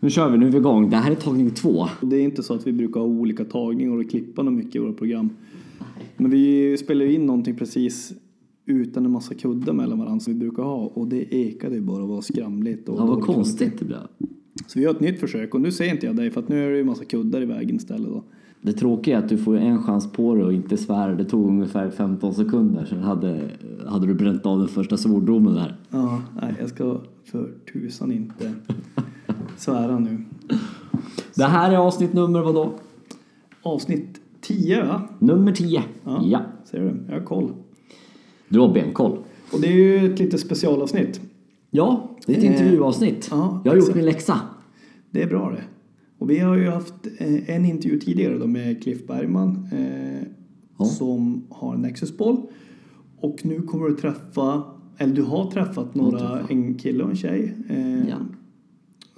[0.00, 0.90] Nu kör vi, nu är vi igång.
[0.90, 1.86] Det här är tagning två.
[2.02, 4.78] Det är inte så att vi brukar ha olika tagningar och klippa något mycket i
[4.78, 5.30] våra program.
[6.16, 8.12] Men vi spelar ju in någonting precis
[8.66, 12.02] utan en massa kuddar mellan varandra som vi brukar ha och det ekade ju bara
[12.02, 12.88] och var skramligt.
[12.88, 13.98] Och Ja, vad konstigt det blev.
[14.66, 16.64] Så vi gör ett nytt försök och nu ser inte jag dig för att nu
[16.64, 18.24] är det ju en massa kuddar i vägen istället då.
[18.62, 21.14] Det tråkiga är att du får en chans på dig och inte svära.
[21.14, 23.50] Det tog ungefär 15 sekunder, sen hade,
[23.86, 25.76] hade du bränt av den första svordomen där.
[25.90, 28.52] Ja, nej jag ska för tusan inte
[29.56, 30.18] svära nu.
[31.34, 32.72] Det här är avsnitt nummer vadå?
[33.62, 35.02] Avsnitt 10 va?
[35.18, 35.82] Nummer 10.
[36.04, 36.22] Ja.
[36.24, 36.40] Ja.
[36.64, 37.04] Ser du?
[37.08, 37.52] Jag har koll.
[38.48, 39.18] Du har benkoll.
[39.52, 41.20] Och det är ju ett litet specialavsnitt.
[41.70, 43.28] Ja, det är ett Eh, intervjuavsnitt.
[43.30, 44.40] ja, Jag har gjort min läxa.
[45.10, 45.62] Det är bra det.
[46.18, 50.22] Och vi har ju haft eh, en intervju tidigare då med Cliff Bergman eh,
[50.78, 50.84] Ja.
[50.84, 52.36] som har en Nexus-boll.
[53.20, 54.62] Och nu kommer du träffa,
[54.98, 56.50] eller du har träffat några, träffat.
[56.50, 58.16] en kille och en tjej eh, Ja.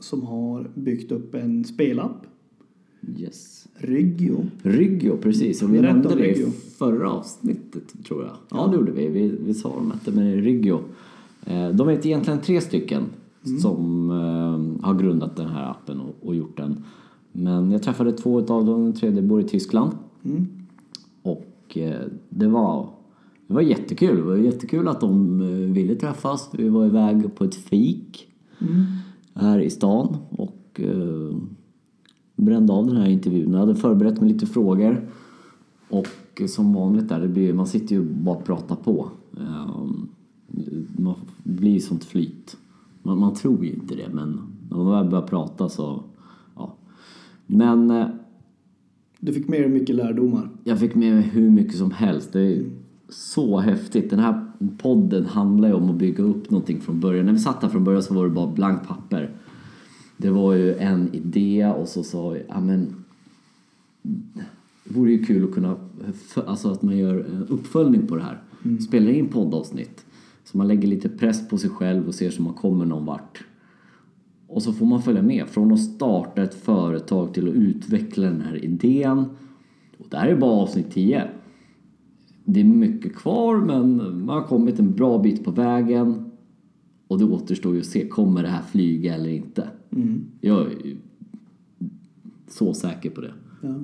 [0.03, 2.27] Som har byggt upp en spelapp,
[3.19, 3.69] Yes.
[3.75, 4.45] Ryggio.
[4.63, 5.63] Ryggio, precis.
[5.63, 6.47] Och vi om nämnde det i
[6.79, 8.31] förra avsnittet, tror jag.
[8.33, 8.67] Ja, Ja.
[8.67, 9.09] det gjorde vi.
[9.09, 10.81] Vi, vi sa dem att det är Ryggio.
[11.47, 13.03] Eh, De är egentligen tre stycken
[13.47, 13.59] Mm.
[13.61, 16.85] som eh, har grundat den här appen och, och gjort den.
[17.33, 19.93] Men jag träffade två av dem, den tredje bor i Tyskland.
[20.25, 20.47] Mm.
[21.23, 22.89] Och eh, det var,
[23.47, 24.17] det var jättekul.
[24.17, 25.39] Det var jättekul att de
[25.73, 26.51] ville träffas.
[26.53, 28.29] Vi var iväg på ett fik
[28.61, 28.85] Mm.
[29.35, 31.37] Här i stan och eh,
[32.37, 33.53] brände av den här intervjun.
[33.53, 35.09] Jag hade förberett mig lite frågor
[35.89, 39.09] och som vanligt där, det blir, man sitter ju bara och pratar på.
[39.37, 39.85] Eh,
[40.97, 42.57] man blir ju sånt flyt.
[43.03, 46.03] Man, man tror ju inte det men när man väl börjar prata så,
[46.57, 46.75] ja.
[47.47, 48.07] Men eh,
[49.21, 50.49] Du fick med dig mycket lärdomar.
[50.65, 52.33] jag fick med mig hur mycket som helst.
[52.33, 52.65] Det är
[53.09, 54.11] så häftigt.
[54.11, 57.27] Den här podden handlar ju om att bygga upp någonting från början.
[57.27, 59.31] När vi satt här från början så var det bara blankt papper.
[60.17, 63.05] Det var ju en idé och så sa vi, ja men
[64.85, 65.77] det vore ju kul att kunna,
[66.47, 68.43] alltså att man gör en uppföljning på det här.
[68.89, 70.05] Spelar in poddavsnitt.
[70.45, 73.45] Så man lägger lite press på sig själv och ser så man kommer någon vart.
[74.47, 78.41] Och så får man följa med från att starta ett företag till att utveckla den
[78.41, 79.19] här idén.
[79.99, 81.29] Och det här är bara avsnitt 10.
[82.45, 86.25] Det är mycket kvar men man har kommit en bra bit på vägen.
[87.09, 89.69] Och det återstår ju att se, kommer det här flyga eller inte?
[90.41, 90.97] Jag är
[92.49, 93.33] så säker på det.
[93.63, 93.75] Ja.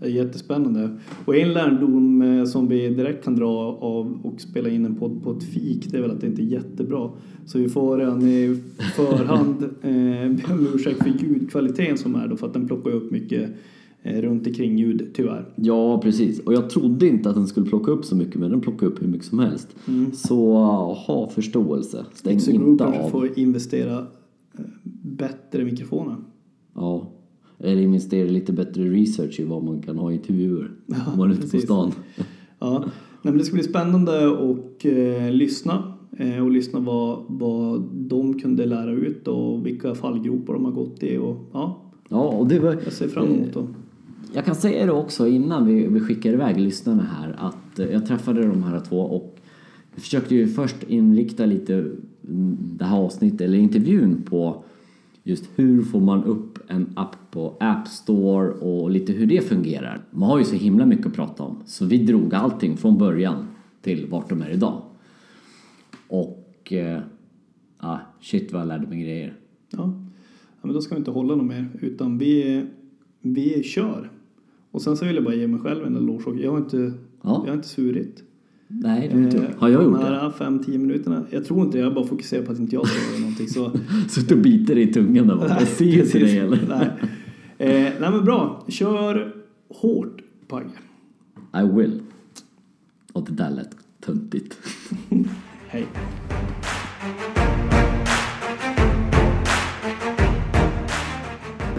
[0.00, 0.90] Det är jättespännande.
[1.24, 5.22] Och en lärdom eh, som vi direkt kan dra av och spela in en podd
[5.22, 7.10] på ett fik det är väl att det inte är jättebra.
[7.46, 8.60] Så vi får redan i
[8.96, 13.10] förhand eh, be om ursäkt för ljudkvaliteten som är då för att den plockar upp
[13.10, 13.50] mycket
[14.04, 15.52] runt omkring ljud tyvärr.
[15.56, 16.40] Ja, precis.
[16.40, 19.02] Och jag trodde inte att den skulle plocka upp så mycket men den plockar upp
[19.02, 19.76] hur mycket som helst.
[20.12, 20.52] Så
[21.06, 22.06] ha förståelse.
[22.14, 23.10] Stäng Group inte av.
[23.10, 24.64] får investera eh,
[25.02, 26.16] bättre mikrofoner.
[26.74, 27.10] Ja.
[27.58, 30.70] Eller investera lite bättre research i vad man kan ha i intervjuer.
[30.86, 31.92] Ja, om man är ute på stan.
[32.58, 32.84] Ja,
[33.22, 38.66] Nej, det ska bli spännande att eh, lyssna eh, och lyssna vad, vad de kunde
[38.66, 41.16] lära ut och vilka fallgropar de har gått i.
[41.18, 42.72] Och, ja, Ja, och det var...
[42.84, 43.66] jag ser fram emot det.
[44.36, 48.06] Jag kan säga det också innan vi, vi skickar iväg lyssnarna här att eh, jag
[48.06, 49.36] träffade de här två och
[49.92, 51.90] försökte ju först inrikta lite
[52.58, 54.64] det här avsnittet eller intervjun på
[55.22, 60.00] just hur får man upp en app på App Store och lite hur det fungerar.
[60.10, 63.46] Man har ju så himla mycket att prata om så vi drog allting från början
[63.82, 64.82] till vart de är idag.
[66.08, 67.00] Och eh,
[67.78, 69.34] ah, shit vad jag lärde mig grejer.
[69.70, 69.78] Ja.
[69.78, 72.64] ja, men då ska vi inte hålla något mer utan vi,
[73.20, 74.10] vi kör.
[74.74, 76.42] Och sen så vill jag bara ge mig själv en eloge.
[76.42, 76.76] Jag har inte,
[77.22, 77.42] Ja.
[77.44, 78.22] jag har inte svurit.
[78.68, 80.20] Nej, det har, inte Eh, har jag gjort De det?
[80.20, 81.24] här fem, tio minuterna.
[81.30, 81.78] Jag tror inte.
[81.78, 83.48] Jag bara fokuserar på att inte jag ska göra någonting.
[83.48, 83.70] Så
[84.08, 85.48] Suttit och biter i tungan där bara.
[85.48, 86.58] Jag ser inte dig?
[86.68, 86.90] Nej.
[87.58, 88.64] Eh, nej men bra.
[88.68, 89.34] Kör
[89.68, 90.68] hårt Pagge.
[91.56, 92.02] I will.
[93.12, 94.58] Och det där lät töntigt.
[95.68, 95.86] Hej.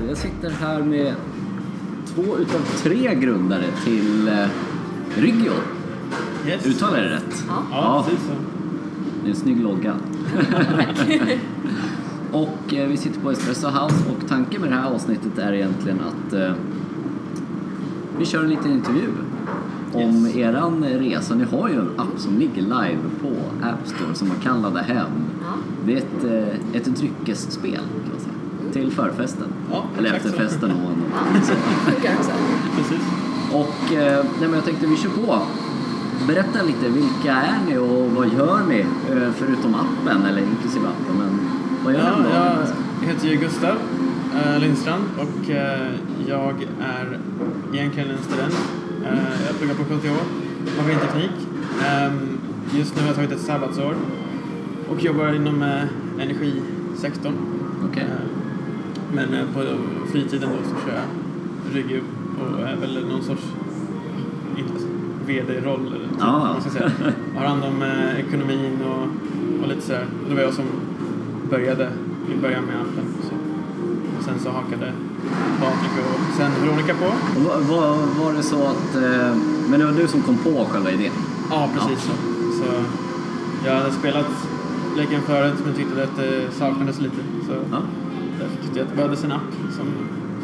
[0.08, 1.16] Jag sitter här med
[2.06, 4.48] två utav tre grundare till eh,
[5.16, 5.54] Ryggio.
[6.48, 6.66] Yes.
[6.66, 7.44] Uttalar jag det rätt?
[7.72, 8.34] Ja, precis så.
[9.24, 9.96] Det är en snygg logga.
[12.32, 16.00] och eh, vi sitter på Espresso House och tanken med det här avsnittet är egentligen
[16.00, 16.54] att eh,
[18.20, 19.08] vi kör en liten intervju
[19.94, 21.36] om eran resa.
[21.36, 23.30] Ni har ju en app som ligger live på
[23.68, 25.12] App Store som man kan ladda hem.
[25.86, 27.82] Det är ett, eh, ett dryckesspel.
[28.76, 29.48] Till förfesten.
[29.72, 30.96] Ja, Eller efterfesten om man.
[32.78, 33.02] Precis.
[33.52, 35.40] Och eh, nej, men jag tänkte vi kör på.
[36.28, 38.80] Berätta lite, vilka är ni och vad gör ni?
[38.80, 41.40] Eh, förutom appen, eller inklusive appen, men
[41.84, 42.30] vad gör Ja, ni?
[43.02, 43.76] jag heter ju Gustav.
[44.36, 45.50] eh, Lindstrand och
[46.28, 47.20] jag är
[47.74, 48.56] egentligen en student.
[49.48, 50.12] Jag pluggar på KTH,
[50.78, 51.32] maskinteknik.
[51.82, 52.14] Eh,
[52.80, 53.96] just nu har jag tagit ett sabbatsår
[54.90, 55.64] och jobbar inom
[56.20, 57.34] energisektorn.
[57.92, 58.06] Okej.
[59.18, 59.62] Eh, Men eh, på
[60.12, 62.04] fritiden då så kör jag rygg
[62.42, 63.44] och är väl någon sorts
[65.28, 66.32] VD-roll typ, Ja.
[66.32, 66.92] vad man ska säga.
[67.34, 69.08] Jag har hand om eh, ekonomin och,
[69.64, 70.06] och lite sådär.
[70.30, 70.66] Det var jag som
[71.50, 71.90] började
[72.38, 73.06] i början med appen.
[73.30, 73.36] Så.
[74.18, 74.92] Och sen så hakade
[75.60, 77.06] Patrik och sen Veronica på.
[77.40, 78.96] Var, var, var det så att...
[78.96, 79.36] Eh,
[79.70, 81.12] men det var du som kom på själva idén?
[81.50, 82.12] Ja, precis så.
[82.64, 82.72] så.
[83.66, 84.48] Jag hade spelat
[84.98, 87.16] leken förut men tyckte att det saknades lite.
[87.48, 87.78] Så Ja.
[88.66, 89.42] Tyckte jag att det behövdes en app
[89.72, 89.86] som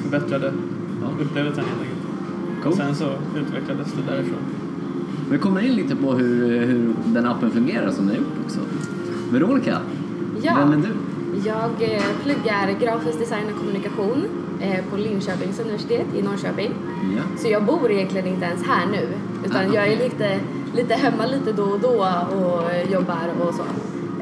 [0.03, 0.53] förbättrade
[1.01, 1.23] Ja.
[1.23, 2.63] upplevelsen helt enkelt.
[2.63, 2.73] Cool.
[2.73, 3.05] Sen så
[3.39, 4.39] utvecklades det därifrån.
[5.31, 8.59] Vi kommer in lite på hur, hur den appen fungerar som ni har gjort också.
[9.31, 9.77] Veronica,
[10.41, 10.53] Ja.
[10.59, 10.89] vem är du?
[11.45, 14.23] Jag eh, pluggar grafisk design och kommunikation
[14.59, 16.71] eh, på Linköpings universitet i Norrköping.
[17.17, 17.21] Ja.
[17.37, 19.07] Så jag bor egentligen inte ens här nu.
[19.45, 19.73] Utan Aha.
[19.75, 20.39] jag är lite,
[20.75, 22.07] lite hemma lite då och då
[22.37, 23.61] och jobbar och så.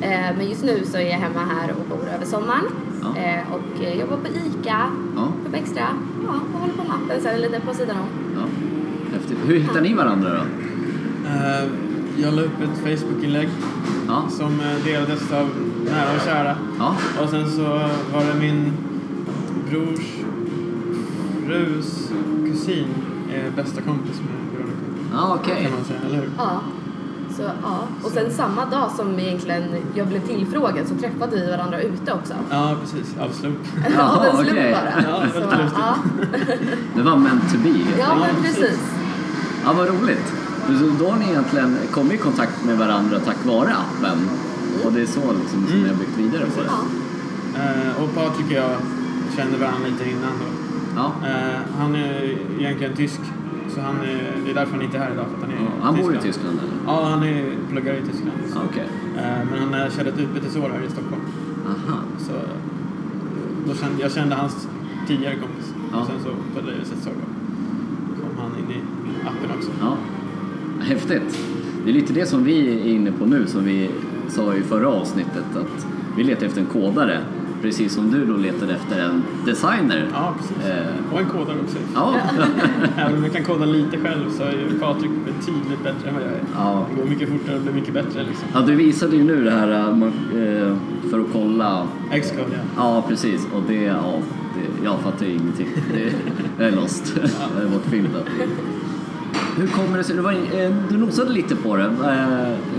[0.02, 2.64] Eh, Men just nu så är jag hemma här och bor över sommaren.
[3.02, 3.22] Ja.
[3.22, 4.82] Eh, Och eh, jobbar på ICA,
[5.16, 5.28] Ja.
[5.52, 5.82] på extra.
[6.28, 8.08] Ja, och håller på med appen sen lite på sidan om.
[8.36, 8.42] ja.
[9.14, 9.38] Häftigt.
[9.46, 10.42] Hur hittar ni varandra då?
[11.30, 11.70] Eh,
[12.18, 13.50] Jag la upp ett Facebook-inlägg
[14.08, 14.24] Ja.
[14.30, 15.50] som eh, delades av
[15.86, 16.56] nära och kära.
[16.80, 16.96] Ja.
[17.24, 17.64] Och sen så
[18.14, 18.72] var det min
[19.70, 20.16] brors
[21.46, 22.12] frus
[22.46, 22.86] kusin
[23.34, 24.78] är bästa kompis med Veronica.
[25.14, 25.64] Ja, okej.
[25.64, 26.30] Kan man säga, eller hur?
[26.38, 26.62] Ja.
[27.40, 27.80] Så, ja.
[28.04, 29.64] Och sen samma dag som egentligen
[29.96, 32.34] jag blev tillfrågad så träffade vi varandra ute också.
[32.50, 33.16] Ja, precis.
[33.20, 33.58] Av slump.
[33.96, 34.72] Jaha, Av en slump okej.
[34.74, 35.04] bara.
[35.12, 35.40] Ja, så,
[35.76, 35.96] ja.
[36.96, 37.70] Det var meant to be.
[37.70, 38.34] ja, enkelt.
[38.34, 38.80] men precis.
[39.66, 40.34] Ja, vad roligt.
[40.68, 44.30] Så Då har ni egentligen kommit i kontakt med varandra tack vare appen.
[44.86, 45.82] Och det är så liksom som Mm.
[45.84, 46.70] ni har byggt vidare på det.
[46.70, 47.64] Ja.
[47.64, 48.72] Eh, och Patrik och jag
[49.38, 50.46] kände varandra lite innan då.
[50.96, 51.28] Ja.
[51.30, 53.20] Eh, han är egentligen tysk,
[53.80, 55.26] så han är, det är därför han inte är här idag.
[55.34, 56.60] För han är Ja, Han bor i Tyskland.
[56.60, 56.74] Eller?
[56.86, 58.38] Ja, han är, pluggar i Tyskland.
[58.56, 58.88] Ja, Okej.
[59.18, 61.22] Eh, men han körde ett utbytesår här i Stockholm.
[61.68, 62.00] Aha.
[62.20, 62.40] Så eh,
[63.68, 64.68] då kände, jag kände hans
[65.08, 65.74] tidigare kompis.
[65.92, 66.00] Ja.
[66.00, 67.10] Och sen så på viset så
[68.22, 68.80] kom han in i
[69.28, 69.72] appen också.
[69.82, 69.98] Ja.
[70.80, 71.40] Häftigt.
[71.84, 73.90] Det är lite det som vi är inne på nu som vi
[74.28, 75.88] sa i förra avsnittet att
[76.18, 77.20] vi letar efter en kodare
[77.62, 80.08] precis som du då letade efter en designer.
[80.14, 80.58] Ja, precis.
[80.72, 81.78] Eh, Och en kodare också.
[81.96, 82.16] ja.
[82.98, 86.24] Även om jag kan koda lite själv så är ju Patrik betydligt bättre än vad
[86.24, 86.42] jag är.
[86.56, 86.86] ja.
[86.96, 88.48] Det går mycket fortare och blir mycket bättre liksom.
[88.54, 89.88] Ja, du visade ju nu det här eh,
[90.44, 90.76] eh,
[91.10, 91.88] för att kolla.
[92.22, 92.60] Xcode, ja.
[92.78, 93.48] Ja, precis.
[93.56, 94.14] Och det, ja,
[94.56, 95.68] det, jag fattar ju ingenting.
[95.94, 96.14] Det,
[96.60, 97.14] jag är lost.
[97.16, 98.22] Jag är bortfilmad.
[99.58, 100.16] Hur kommer det sig?
[100.16, 100.36] Du, var,
[100.90, 101.92] du nosade lite på det.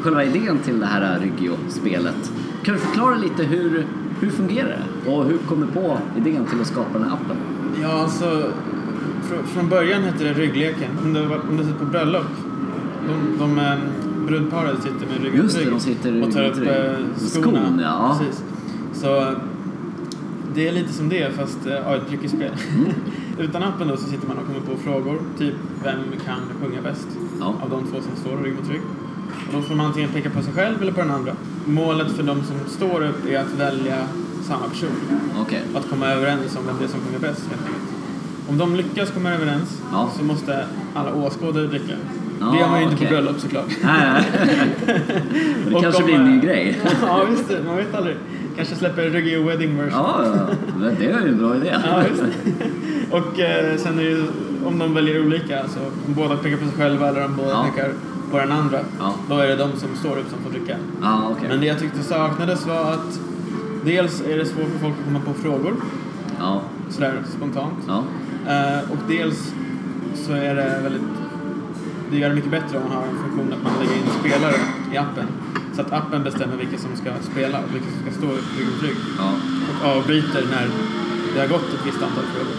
[0.00, 2.32] Själva idén till det här Ryggio-spelet.
[2.62, 3.86] Kan du förklara lite hur,
[4.20, 5.10] hur fungerar det?
[5.10, 7.36] Och hur kommer du på idén till att skapa den här appen?
[7.82, 8.52] Ja, alltså
[9.46, 10.90] från, början hette det ryggleken.
[11.04, 12.26] Om du, om du sitter på bröllop.
[13.08, 13.74] De, de eh,
[14.26, 17.78] brudparet sitter med ryggen Just det, de sitter och tar upp eh, Skon, skorna.
[17.82, 18.18] ja.
[18.20, 18.44] Precis.
[18.92, 19.34] Så
[20.54, 22.50] det är lite som det fast eh, ja, ett dryckesspel.
[22.76, 22.90] Mm.
[23.38, 25.18] Utan appen då så sitter man och kommer på frågor.
[25.38, 27.08] Typ vem kan sjunga bäst
[27.40, 27.54] Ja.
[27.62, 28.80] av de två som står rygg mot rygg.
[29.52, 31.32] Då får man antingen peka på sig själv eller på den andra.
[31.64, 33.96] Målet för de som står upp är att välja
[34.42, 34.90] samma person
[35.42, 35.62] Okej.
[35.74, 37.84] att komma överens om det som sjunger bäst helt enkelt.
[38.48, 40.10] Om de lyckas komma överens Ja.
[40.18, 41.92] så måste alla åskådare dricka.
[42.40, 43.06] Ja, det gör man ju inte okej.
[43.08, 43.76] på bröllop såklart.
[43.84, 44.22] Nej.
[45.68, 46.78] Det kanske blir en ny grej.
[47.02, 47.62] ja, visst det.
[47.66, 48.16] Man vet aldrig.
[48.56, 49.92] Kanske släpper Reggae Wedding version.
[49.92, 50.24] Ja,
[50.98, 51.76] det är ju en bra idé.
[51.84, 52.22] Ja, visst.
[53.10, 54.24] Och eh, sen är det ju
[54.64, 57.66] om de väljer olika, alltså om båda pekar på sig själva eller om båda Ja.
[57.74, 57.92] pekar
[58.30, 59.14] på den andra, Ja.
[59.28, 60.76] då är det de som står upp som får dricka.
[61.02, 61.48] Ja, okej.
[61.48, 63.20] Men det jag tyckte saknades var att
[63.84, 65.74] dels är det svårt för folk att komma på frågor,
[66.38, 66.60] Ja,
[66.90, 67.74] sådär spontant.
[67.86, 68.04] ja.
[68.52, 69.54] Eh, och dels
[70.14, 71.02] så är det väldigt...
[72.10, 74.54] Det gör det mycket bättre om man har en funktion att man lägger in spelare
[74.92, 75.26] i appen.
[75.74, 78.66] Så att appen bestämmer vilka som ska spela och vilka som ska stå upp rygg
[78.66, 78.96] mot rygg.
[79.18, 79.30] ja.
[79.70, 80.68] Och avbryter när
[81.34, 82.56] det har gått ett visst antal frågor.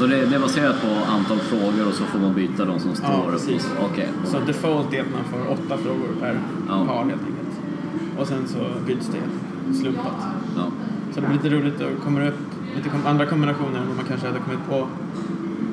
[0.00, 2.94] Så det, det är baserat på antal frågor och så får man byta de som
[2.94, 3.30] står upp?
[3.32, 3.70] precis.
[3.78, 4.08] och Okej.
[4.24, 6.38] Så default är att man får åtta frågor per
[6.68, 6.84] Ja.
[6.86, 7.54] par helt enkelt.
[8.18, 10.16] Och sen så byts det slumpat.
[10.56, 10.62] Ja.
[11.14, 12.38] Så det blir lite roligt och kommer upp
[12.76, 14.86] lite kom- andra kombinationer än vad man kanske hade kommit på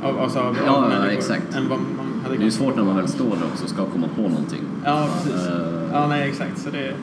[0.07, 1.55] av, alltså av, Ja, av ja, exakt.
[1.55, 3.69] Än vad man hade Det är ju svårt när man väl står där också och
[3.69, 4.61] ska komma på någonting.
[4.85, 5.47] Ja, precis.
[5.47, 5.53] Eh.
[5.91, 6.57] Ja, nej, exakt.
[6.59, 6.93] Så det,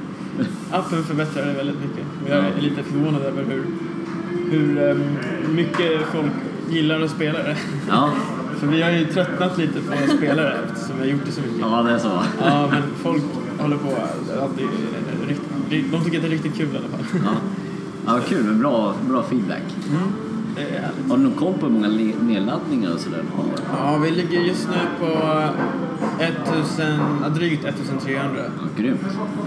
[0.70, 2.04] appen förbättrar det väldigt mycket.
[2.24, 2.60] Och jag är Ja.
[2.62, 3.64] lite förvånad över hur,
[4.50, 5.02] hur ehm,
[5.54, 6.32] mycket folk
[6.70, 7.56] gillar att spela det.
[7.88, 8.10] Ja,
[8.56, 11.32] För vi har ju tröttnat lite på att spela det eftersom vi har gjort det
[11.32, 11.58] så mycket.
[11.60, 12.22] ja det är så.
[12.40, 13.22] Ja, men folk
[13.58, 13.88] håller på
[14.42, 14.66] alltid...
[15.92, 17.20] De tycker att det är riktigt kul i alla fall.
[17.24, 17.32] Ja,
[18.06, 18.44] ja kul.
[18.44, 19.62] Men bra, bra feedback.
[21.08, 21.88] Har du någon koll på hur många
[22.20, 23.22] nedladdningar och sådär?
[23.78, 25.42] Ja, vi ligger just nu på
[26.18, 26.86] 1000,
[27.22, 28.10] ja, drygt 1300.
[28.36, 29.00] Ja, grymt.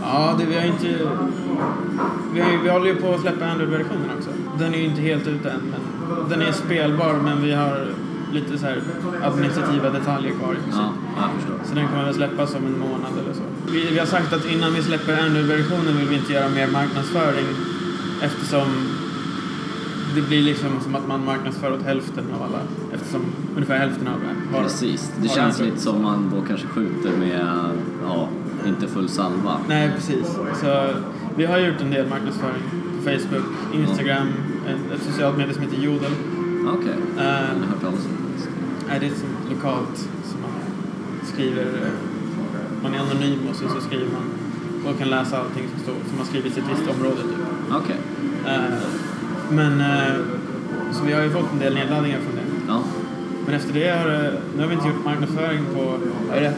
[0.04, 1.10] Ja, det, vi har inte...
[2.34, 4.30] Vi, vi håller ju på att släppa Android-versionen också.
[4.60, 5.80] Den är ju inte helt ute än, men
[6.30, 7.88] den är spelbar, men vi har
[8.34, 8.82] lite så här
[9.24, 10.54] administrativa detaljer kvar.
[10.54, 10.58] i.
[10.72, 11.60] Ja, jag förstår.
[11.70, 13.42] Så den kommer väl släppas om en månad eller så.
[13.72, 17.46] Vi, vi har sagt att innan vi släpper Android-versionen vill vi inte göra mer marknadsföring
[18.22, 18.68] eftersom
[20.16, 22.60] det blir liksom som att man marknadsför åt hälften av alla
[22.94, 23.22] eftersom
[23.56, 25.14] ungefär hälften av det har Precis.
[25.22, 27.48] Det känns lite som man då kanske skjuter med,
[28.04, 28.28] ja,
[28.68, 29.58] inte full salva.
[29.68, 30.40] Nej, precis.
[30.62, 30.88] Så
[31.36, 32.64] vi har gjort en del marknadsföring
[32.98, 36.12] på Facebook, Instagram, ett, ett socialt medie som heter Jodel.
[36.78, 36.96] Okej.
[37.18, 38.50] Eh, Jag har hört talas om det.
[38.90, 39.98] Nej, det är ett lokalt
[40.30, 40.52] som man
[41.34, 41.64] skriver.
[41.66, 41.92] eh,
[42.84, 44.26] Man är anonym och sen så skriver man
[44.94, 47.22] och kan läsa allting som, står, som har skrivits i ett visst område.
[47.22, 47.42] Typ.
[47.82, 47.98] Okej.
[48.46, 48.78] Eh,
[49.52, 50.16] Men eh,
[50.92, 52.42] så vi har ju fått en del nedladdningar från det.
[52.68, 52.80] Ja.
[53.46, 55.82] Men efter det har nu har vi inte gjort marknadsföring på,
[56.36, 56.54] är det,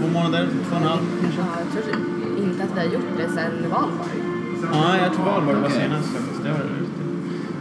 [0.00, 1.40] två månader, två och en halv kanske?
[1.40, 1.96] Ja, jag tror
[2.46, 4.18] inte att vi har gjort det sedan valborg.
[4.72, 5.80] Ja, jag tror Valborg var Okej.
[5.82, 6.42] senast faktiskt.
[6.44, 6.64] Det har det.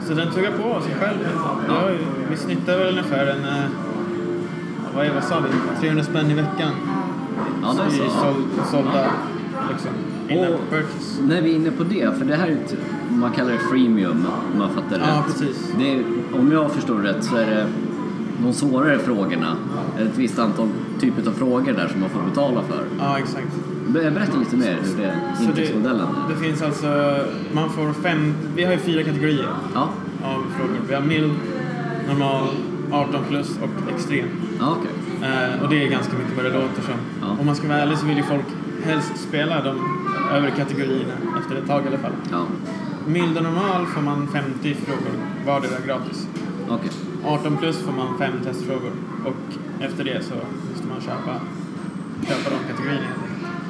[0.07, 1.17] Så den tuggar på sig själv.
[1.91, 1.97] Ju,
[2.29, 3.63] vi snittar väl ungefär en, eh,
[4.95, 6.71] vad, är, vad sa vi, 300 spänn i veckan.
[7.63, 8.09] Ja, det är så.
[8.19, 9.11] såld, sålda
[9.71, 9.91] liksom,
[10.29, 10.59] Och
[11.27, 12.75] när vi är inne på det, för det här är ett,
[13.09, 15.25] man kallar det freemium om man fattar Ja, rätt.
[15.25, 15.73] precis.
[15.79, 16.03] Det är,
[16.39, 17.67] om jag förstår rätt så är det
[18.43, 19.55] de svårare frågorna,
[19.99, 20.67] ett visst antal
[20.99, 22.83] typer av frågor där som man får betala för.
[22.99, 23.47] Ja, exakt.
[23.93, 26.07] Be- Berätta lite mer hur det är, intäktsmodellen.
[26.27, 27.17] det, det finns alltså,
[27.53, 29.89] man får fem, vi har ju fyra kategorier Ja,
[30.23, 30.77] av frågor.
[30.87, 31.31] Vi har mild,
[32.07, 32.47] normal,
[32.91, 34.27] 18 plus och extrem.
[34.59, 34.91] ja okej.
[35.29, 36.93] Eh, och det är ganska mycket vad det låter som.
[37.21, 37.27] Ja.
[37.39, 38.45] Om man ska vara ärlig så vill ju folk
[38.83, 39.97] helst spela de
[40.31, 42.11] övre kategorierna efter ett tag i alla fall.
[42.31, 42.45] Ja,
[43.07, 45.11] Mild och normal får man 50 frågor
[45.45, 46.27] vardera gratis.
[46.69, 46.89] okej.
[47.25, 48.91] 18 plus får man fem testfrågor
[49.25, 50.33] och efter det så
[50.71, 51.33] måste man köpa,
[52.27, 53.07] köpa de kategorierna.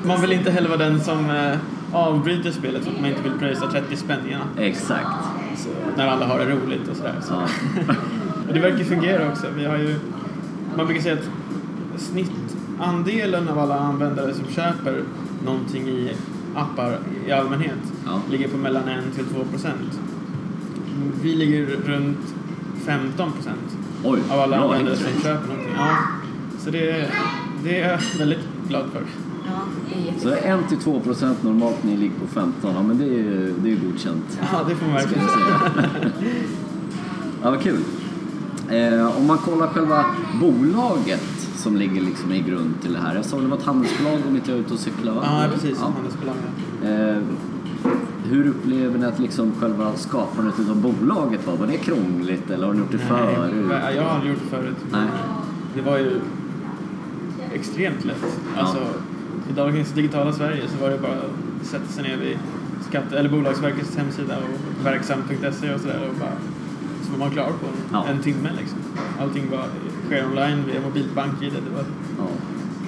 [0.03, 1.57] Man vill inte heller vara den som eh,
[1.93, 4.41] avbryter spelet för att man inte vill pröjsa 30 spänn igen.
[4.57, 5.07] Exakt.
[5.57, 7.15] Så, när alla har det roligt och sådär.
[7.21, 7.33] Så.
[7.87, 7.93] Ja.
[8.53, 9.47] Det verkar fungera också.
[9.57, 9.95] Vi har ju,
[10.77, 15.03] man brukar säga att snittandelen av alla användare som köper
[15.45, 16.11] någonting i
[16.55, 18.21] appar i allmänhet Ja.
[18.31, 19.99] ligger på mellan 1 till 2 procent.
[21.21, 22.33] Vi ligger runt
[22.85, 23.77] 15 procent
[24.31, 25.73] av alla användare som köper någonting.
[25.77, 25.95] Ja.
[26.59, 27.09] Så det,
[27.63, 29.01] det är jag väldigt glad för.
[29.45, 29.51] Ja,
[29.89, 29.90] det är jättekul.
[30.19, 32.73] Så 1-2 procent normalt, ni ligger på 15.
[32.75, 34.39] Ja, men det är ju det är godkänt.
[34.51, 35.61] Ja, det får man verkligen säga.
[37.43, 37.79] ja, vad kul.
[38.69, 40.05] Eh, om man kollar själva
[40.41, 43.15] bolaget som ligger liksom i grund till det här.
[43.15, 45.21] Jag såg det var ett handelsbolag om inte jag är ute och cyklar va?
[45.25, 45.77] Ja, precis.
[45.81, 45.91] Ja.
[45.95, 46.35] Handelsbolag.
[46.83, 47.23] Eh,
[48.29, 51.57] hur upplever ni att liksom själva skapandet av bolaget var?
[51.57, 53.53] Var det krångligt eller har ni gjort det förut?
[53.69, 54.77] Nej, jag har aldrig gjort det förut.
[54.91, 55.07] Nej.
[55.75, 56.21] Det var ju
[57.53, 58.39] extremt lätt.
[58.55, 58.75] Ja.
[59.51, 62.37] I dagens digitala Sverige så var det bara att sätta sig ner vid
[62.89, 66.31] skatte eller Bolagsverkets hemsida och verksam.se och sådär och bara
[67.05, 68.05] så var man klar på en, Ja.
[68.07, 68.79] en timme liksom.
[69.21, 69.65] Allting var,
[70.07, 71.51] sker online via mobilt bank-id.
[71.69, 71.83] Det var
[72.17, 72.23] Ja.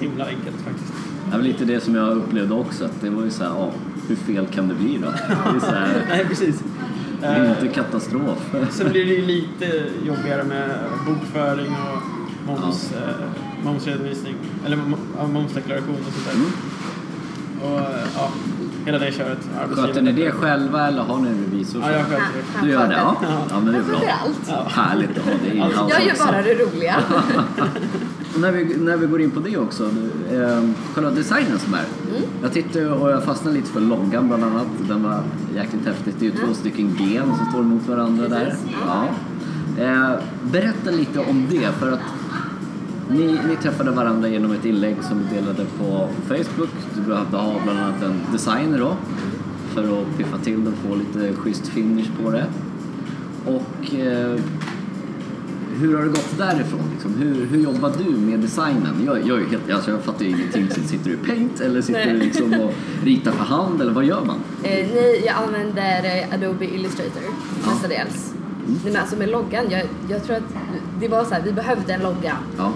[0.00, 0.92] himla enkelt faktiskt.
[1.30, 3.70] Det var lite det som jag upplevde också, att det var ju så här, ja,
[4.08, 5.10] hur fel kan det bli då?
[5.10, 6.62] Det här, Nej, precis.
[7.20, 8.54] det är Eh, inte katastrof.
[8.70, 10.70] Sen blir det ju lite jobbigare med
[11.06, 12.02] bokföring och
[12.46, 14.34] moms, eh, momsredovisning,
[14.66, 14.78] eller
[15.32, 16.34] momsdeklaration och sånt där.
[16.34, 16.50] Mm.
[17.62, 17.80] Och
[18.16, 18.28] ja,
[18.86, 19.38] hela det köret.
[19.70, 21.82] Sköter ni det själva eller har ni en revisor?
[21.82, 22.44] Ja, jag sköter det.
[22.54, 22.94] han Du gör det?
[22.94, 23.16] Ja,
[23.50, 23.96] ja men det är bra.
[24.24, 24.40] allt.
[24.48, 24.66] Ja.
[24.68, 26.26] Härligt att ha det i house Jag gör också.
[26.26, 26.96] bara det roliga.
[28.38, 29.84] När, vi, när vi går in på det också,
[30.32, 30.62] eh,
[30.94, 31.84] själva designen som är.
[32.42, 34.66] Jag tittade och jag fastnade lite för loggan bland annat.
[34.88, 35.20] Den var
[35.54, 36.14] jäkligt häftigt.
[36.18, 38.44] Det är ju två stycken G som står mot varandra där.
[38.44, 38.76] Precis.
[38.86, 39.04] Ja.
[39.84, 40.10] Eh,
[40.42, 42.00] berätta lite om det för att
[43.10, 46.70] ni, ni träffade varandra genom ett inlägg som vi delade på Facebook.
[46.94, 48.96] Du behövde ha bland annat en designer då
[49.74, 52.46] för att piffa till det och få lite schysst finish på det.
[53.44, 54.40] Och eh,
[55.80, 56.90] hur har det gått därifrån?
[56.92, 57.14] Liksom?
[57.14, 59.04] Hur, hur jobbar du med designen?
[59.06, 60.70] Jag, jag, är helt, alltså jag fattar ju ingenting.
[60.70, 62.14] Sitter du i paint eller sitter Nej.
[62.14, 62.72] du liksom och
[63.04, 64.36] ritar för hand eller vad gör man?
[64.62, 67.22] Eh, nej, jag använder eh, Adobe Illustrator
[67.66, 68.34] mestadels.
[68.66, 70.54] Nej, men alltså med loggan, jag, jag tror att
[71.00, 72.36] det var så här, vi behövde en logga.
[72.58, 72.72] Ja,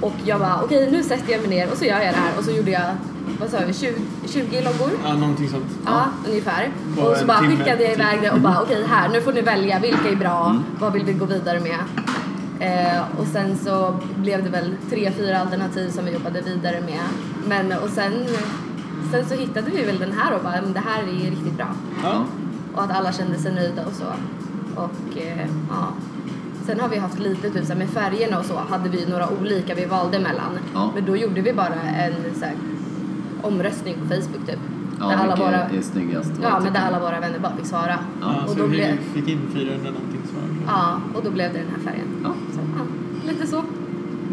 [0.00, 2.38] Och jag bara, okej nu sätter jag mig ner och så gör jag det här.
[2.38, 2.82] Och så gjorde jag,
[3.40, 3.94] vad sa vi, 20,
[4.28, 4.90] 20 loggor?
[5.04, 5.66] Ja, någonting sånt.
[5.86, 6.70] Ja, ungefär.
[6.96, 9.32] På och så bara timme, skickade jag iväg det och bara okej här, nu får
[9.32, 10.62] ni välja vilka är bra, Mm.
[10.80, 11.78] vad vill vi gå vidare med.
[12.60, 17.00] Eh, och sen så blev det väl tre, fyra alternativ som vi jobbade vidare med.
[17.48, 18.12] Men och sen,
[19.12, 21.66] sen så hittade vi väl den här och bara, men det här är riktigt bra.
[22.02, 22.08] ja.
[22.12, 22.24] Ja.
[22.74, 24.04] Och att alla kände sig nöjda och så.
[24.82, 25.88] Och eh, ja,
[26.66, 29.74] Sen har vi haft lite typ så med färgerna och så hade vi några olika
[29.74, 30.58] vi valde mellan.
[30.74, 30.90] Ja.
[30.94, 32.54] Men då gjorde vi bara en så här,
[33.42, 34.58] omröstning på Facebook typ.
[35.00, 36.32] Ja, där alla våra, är snyggast?
[36.42, 37.98] ja, men där alla våra vänner bara fick svara.
[38.20, 40.42] Ja, och, så då vi blev, fick in 400 någonting svar.
[40.66, 42.06] ja, och då blev det den här färgen.
[42.24, 42.32] Ja.
[42.54, 42.84] Så, ja,
[43.32, 43.62] lite så.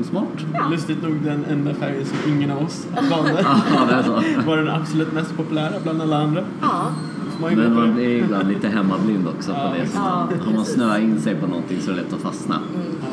[0.09, 0.27] Smart.
[0.53, 0.67] Ja.
[0.71, 4.21] Lustigt nog den enda färgen som ingen av oss valde Ja, det är så.
[4.45, 6.43] var den absolut mest populära bland alla andra.
[6.61, 6.91] Ja,
[7.39, 8.05] Men man det.
[8.05, 9.87] är ibland lite hemmablind också på det.
[9.87, 10.53] Så Ja, Har man.
[10.53, 10.65] Mm.
[10.65, 12.59] snöat in sig på någonting så är det lätt att fastna.
[13.01, 13.07] Ja.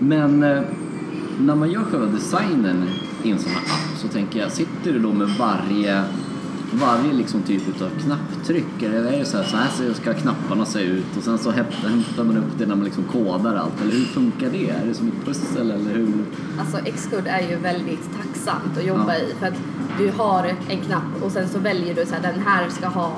[0.00, 0.60] Men eh,
[1.40, 2.84] när man gör själva designen
[3.22, 6.02] i en sån här app så tänker jag, sitter du då med varje,
[6.72, 8.82] varje liksom typ av knapptryck?
[8.82, 11.88] Eller är det så här, så här ska knapparna se ut och sen så hämtar
[11.88, 13.82] hämtar man upp det när man liksom kodar allt?
[13.82, 14.70] Eller hur funkar det?
[14.70, 16.12] Är det som ett pussel eller hur?
[16.60, 19.24] alltså Xcode är ju väldigt tacksamt att jobba Ja.
[19.24, 19.60] i för att
[19.98, 23.12] du har en knapp och sen så väljer du så här, den här ska ha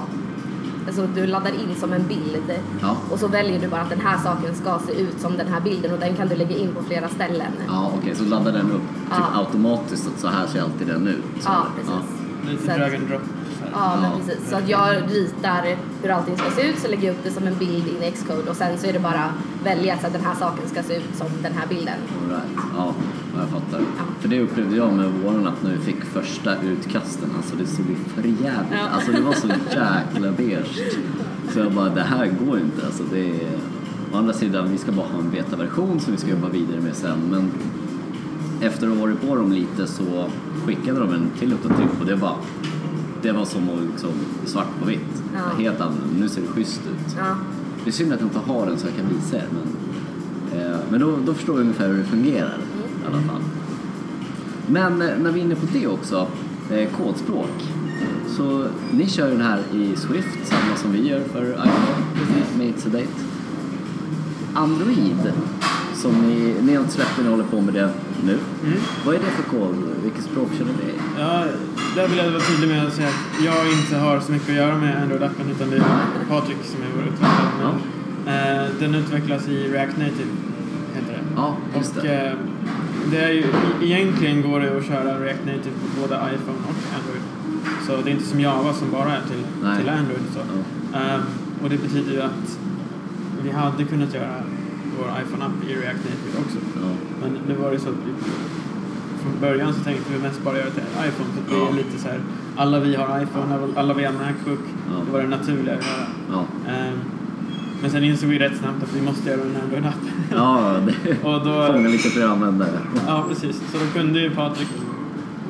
[0.86, 2.96] Alltså du laddar in som en bild Ja.
[3.10, 5.60] och så väljer du bara att den här saken ska se ut som den här
[5.60, 7.52] bilden och den kan du lägga in på flera ställen.
[7.68, 9.38] Ja, okej, så laddar den upp typ Ja.
[9.40, 11.24] automatiskt att så här ser alltid den ut?
[11.40, 12.10] Så- Ja, precis.
[12.50, 13.22] Lite Så att- drag and drop.
[13.72, 14.16] Ja, men Ja.
[14.18, 14.50] precis.
[14.50, 17.46] Så att jag ritar hur allting ska se ut, så lägger jag upp det som
[17.46, 19.24] en bild in i Xcode och sen så är det bara
[19.64, 21.94] välja så att den här saken ska se ut som den här bilden.
[22.24, 22.42] All right.
[22.76, 22.94] Ja,
[23.40, 23.80] jag fattar.
[23.80, 24.04] Ja.
[24.20, 27.30] För det upplevde jag med våran app när vi fick första utkasten.
[27.36, 28.72] Alltså det såg ju för jävligt.
[28.72, 28.88] Ja.
[28.92, 30.82] Alltså det var så jäkla beige.
[31.52, 32.86] Så jag bara, det här går inte.
[32.86, 33.48] Alltså det är...
[34.12, 36.96] Å andra sidan, vi ska bara ha en betaversion som vi ska jobba vidare med
[36.96, 37.18] sen.
[37.30, 37.50] Men
[38.60, 40.26] efter att ha varit på dem lite så
[40.66, 42.36] skickade de en till uppdatering och det var
[43.22, 44.10] det var som att liksom
[44.44, 45.22] svart på vitt.
[45.34, 45.62] Ja.
[45.62, 46.20] Helt annorlunda.
[46.20, 47.16] Nu ser det schysst ut.
[47.18, 47.36] Ja,
[47.84, 49.48] Det är synd att jag inte har den så jag kan visa er.
[49.50, 52.58] Men, eh, men då, då förstår jag ungefär hur det fungerar
[53.02, 53.42] i alla fall.
[54.66, 56.26] Men eh, när vi är inne på det också,
[56.70, 57.68] eh, kodspråk.
[58.36, 62.66] Så ni kör ju den här i Swift, samma som vi gör för iPhone med
[62.66, 63.08] It's a Date.
[64.54, 65.32] Android,
[65.94, 67.90] som ni, ni har inte släppt ni håller på med det
[68.24, 68.32] nu.
[68.64, 68.78] Mm.
[69.06, 69.74] Vad är det för kod?
[70.02, 70.94] Vilket språk kör ni det i?
[71.18, 71.44] Ja,
[71.96, 74.54] där vill jag vara tydlig med att säga att jag inte har så mycket att
[74.54, 75.84] göra med Android-appen utan det är
[76.28, 77.74] Patrik som är vår utvecklare.
[78.24, 80.30] Men, eh, den utvecklas i React Native,
[80.94, 81.20] heter det.
[81.36, 82.26] Ja, just Och det.
[82.26, 82.32] eh,
[83.10, 83.44] det är ju,
[83.82, 87.22] egentligen går det att köra React Native på både iPhone och Android.
[87.86, 89.78] Så det är inte som Java som bara är till, Nej.
[89.80, 90.20] till Android.
[90.34, 90.38] Så.
[90.92, 90.98] Ja.
[90.98, 91.20] Ehm,
[91.62, 92.58] och det betyder ju att
[93.42, 94.34] vi hade kunnat göra
[94.98, 96.58] vår iPhone-app i React Native också.
[96.74, 96.88] Ja.
[97.22, 98.12] Men nu var det så att vi
[99.22, 101.98] från början så tänkte vi mest bara göra till iPhone för att det är lite
[101.98, 102.20] så här,
[102.56, 104.58] alla vi har iPhone, alla- vi har Macbook.
[104.90, 104.96] Ja.
[105.06, 106.44] Det var det naturliga att göra.
[106.76, 106.98] Ehm,
[107.82, 110.00] men sen insåg vi rätt snabbt att vi måste göra en Android-app.
[110.30, 112.78] ja det Och då- fångar lite fler användare.
[113.06, 113.56] ja, precis.
[113.72, 114.68] Så då kunde ju Patrik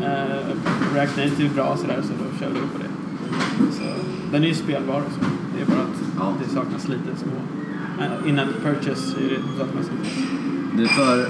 [0.03, 2.89] eh, React Native bra sådär så då körde vi på det.
[3.77, 3.83] Så,
[4.33, 6.35] den är ju spelbar så det är bara att Ja.
[6.45, 7.33] det saknas lite små...
[7.99, 9.91] Uh, innan purchase är det saknas.
[10.77, 11.29] Det, för,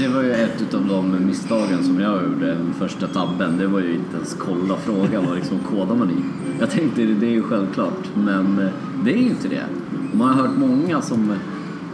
[0.00, 3.56] det var ju ett av de misstagen som jag gjorde, den första tabben.
[3.58, 6.22] Det var ju inte ens kolla frågan vad liksom kodar man i.
[6.60, 8.68] Jag tänkte det är ju självklart, men eh,
[9.04, 9.64] det är ju inte det.
[10.18, 11.32] Man har hört många som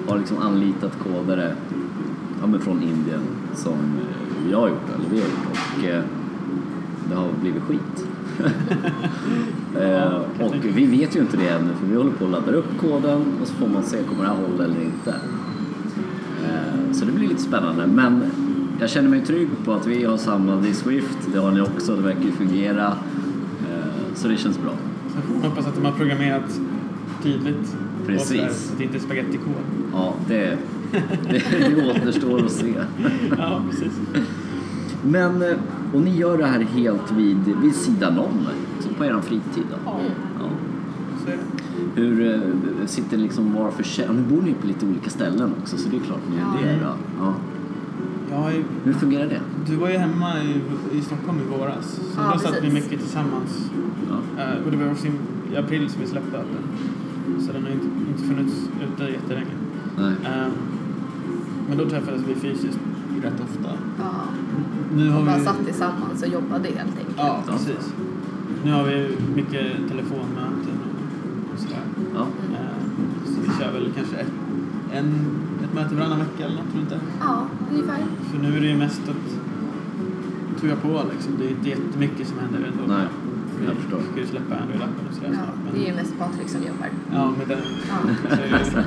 [0.09, 1.55] har liksom anlitat kodare
[2.41, 3.21] ja, men från Indien
[3.55, 6.03] som eh, jag har gjort, eller vi har gjort, och eh,
[7.09, 8.07] det har blivit skit.
[9.81, 12.79] eh, och vi vet ju inte det ännu, för vi håller på att ladda upp
[12.81, 15.11] koden och så får man se kommer det här hålla eller inte.
[16.45, 17.87] Eh, Så det blir lite spännande.
[17.87, 18.23] Men
[18.81, 21.19] jag känner mig trygg på att vi har samma i Swift.
[21.33, 22.87] Det har ni också, det verkar ju fungera.
[23.71, 24.73] Eh, Så det känns bra.
[25.35, 26.61] Man hoppas att de har programmerat
[27.23, 27.77] tydligt.
[28.07, 28.71] Precis.
[28.73, 29.55] Och det inte är spagettikod.
[29.93, 30.59] Ja, det,
[31.31, 31.43] det,
[31.75, 32.75] det återstår att se.
[33.39, 33.93] Ja, precis.
[35.05, 35.57] Men, eh,
[35.95, 38.47] och ni gör det här helt vid, vid sidan om,
[38.81, 39.77] så på er fritid då?
[39.85, 39.99] Ja.
[40.39, 40.45] Ja.
[41.25, 42.01] Så är det.
[42.03, 44.09] Hur eh, sitter ni liksom var för sig?
[44.13, 46.67] Nu bor ni på lite olika ställen också, så det är klart ni Ja.
[46.67, 46.87] gör det.
[47.21, 47.35] Ja.
[48.31, 49.41] Jag ju, Hur fungerar det?
[49.67, 50.61] du var ju hemma i,
[50.99, 51.87] i Stockholm i våras.
[52.15, 53.71] Så Ja, då satt vi mycket tillsammans.
[54.09, 54.43] Ja.
[54.43, 56.63] Eh, och det var också i, april som vi släppte appen.
[57.47, 57.92] Så den har inte, inte
[58.35, 59.51] funnits ute jättelänge.
[59.99, 60.13] Nej.
[60.25, 60.47] Eh,
[61.69, 62.79] men då träffades vi fysiskt
[63.23, 63.71] rätt ofta.
[63.99, 64.11] ja.
[64.97, 65.45] Nu har Och bara vi...
[65.45, 67.17] satt tillsammans och jobbade helt enkelt.
[67.17, 67.95] Ja, precis.
[68.65, 70.77] Nu har vi mycket telefonmöten
[71.55, 71.81] och, sådär.
[72.15, 72.21] Ja.
[72.53, 72.85] Eh,
[73.25, 74.33] så vi kör väl kanske ett,
[74.93, 75.15] en,
[75.65, 77.01] ett möte varannan vecka eller något, tror du inte?
[77.21, 77.99] Ja, ungefär.
[78.31, 81.33] För nu är det ju mest att tugga på liksom.
[81.39, 82.95] Det är inte jättemycket som händer ändå.
[82.95, 83.07] Nej,
[83.67, 84.01] jag förstår.
[84.11, 85.55] ska ju släppa Android-appen och sådär Ja, snart.
[85.65, 86.89] Men, det är ju mest Patrik som jobbar.
[87.13, 88.83] ja, med den Ja.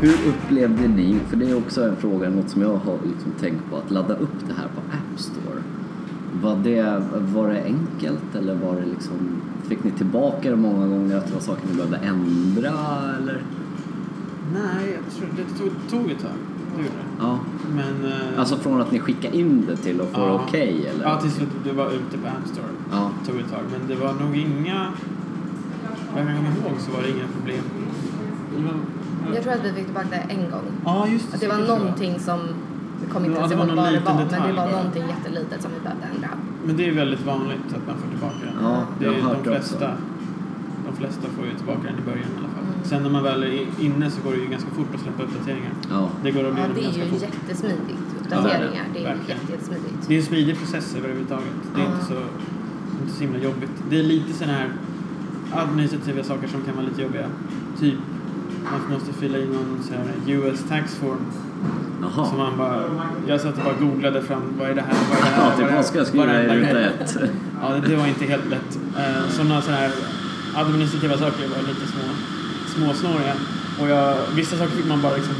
[0.00, 3.70] Hur upplevde ni, för det är också en fråga, något som jag har liksom tänkt
[3.70, 5.62] på, att ladda upp det här på App Store.
[6.42, 7.02] Var det,
[7.34, 9.16] var det enkelt eller var det liksom,
[9.62, 12.72] Fick ni tillbaka det många gånger, att det var saker ni behövde ändra
[13.18, 13.42] eller?
[14.54, 16.30] Nej, jag tror det tog, tog ett tag.
[16.76, 17.24] Det gjorde det.
[17.24, 17.38] Ja.
[17.74, 18.12] Men...
[18.12, 20.40] eh, Alltså från att ni skickade in det till att få det ja.
[20.48, 21.04] okej eller?
[21.04, 22.66] Ja, tills det var ute på App Store.
[22.90, 23.10] Ja.
[23.26, 23.60] tog ett tag.
[23.72, 24.86] Men det var nog inga...
[26.14, 27.64] Vad jag kommer ihåg så var det inga problem.
[28.56, 30.66] Det Jag tror att vi fick tillbaka det en gång.
[30.84, 32.40] Ja, just Att det var någonting som,
[33.02, 34.70] jag kommer inte Ja, ens det ihåg vad det var, men det var bara.
[34.76, 36.28] någonting jättelitet som vi behövde ändra.
[36.66, 38.56] Men det är väldigt vanligt att man får tillbaka den.
[38.64, 39.96] Ja, det jag är de det flesta, också.
[40.90, 42.51] de flesta får ju tillbaka den i början i alla fall.
[42.82, 45.70] Sen när man väl är inne så går det ju ganska fort att släppa uppdateringar.
[45.90, 46.08] Ja.
[46.22, 47.22] Det går att Ja, bli det är ganska ju fort.
[47.22, 48.00] jättesmidigt.
[48.30, 49.16] Ja, Uppdateringar, det är
[49.50, 50.08] jättesmidigt.
[50.08, 51.54] Det är en smidig process överhuvudtaget.
[51.74, 51.92] Det är Ja.
[51.92, 52.14] inte så,
[53.02, 53.70] inte så himla jobbigt.
[53.90, 54.68] Det är lite sådana här
[55.52, 57.26] administrativa saker som kan vara lite jobbiga.
[57.80, 57.94] Typ
[58.72, 61.18] man måste fylla i någon så här US tax form.
[62.02, 62.26] Jaha.
[62.26, 62.82] Så man bara,
[63.26, 65.44] jag satt och bara googlade fram vad är det här, vad är det här, Ja,
[65.48, 65.76] vad till är det här?
[65.76, 67.16] vad ska jag ruta ett?
[67.62, 68.78] Ja, det, det var inte helt lätt.
[68.98, 69.90] Eh, sådana så här
[70.54, 72.02] administrativa saker var lite små,
[72.76, 73.32] småsnåriga.
[73.80, 75.34] Och jag, vissa saker fick man bara liksom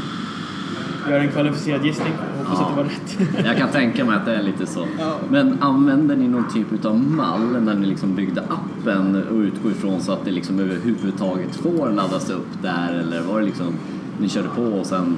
[1.09, 2.65] göra en kvalificerad gissning och hoppas Ja.
[2.65, 3.45] att det var rätt.
[3.45, 4.85] Jag kan tänka mig att det är lite så.
[4.99, 5.15] Ja.
[5.29, 10.01] Men använde ni någon typ av mall när ni liksom byggde appen och utgår ifrån
[10.01, 13.73] så att det liksom överhuvudtaget får laddas upp där eller var det liksom
[14.19, 15.17] ni körde på och sen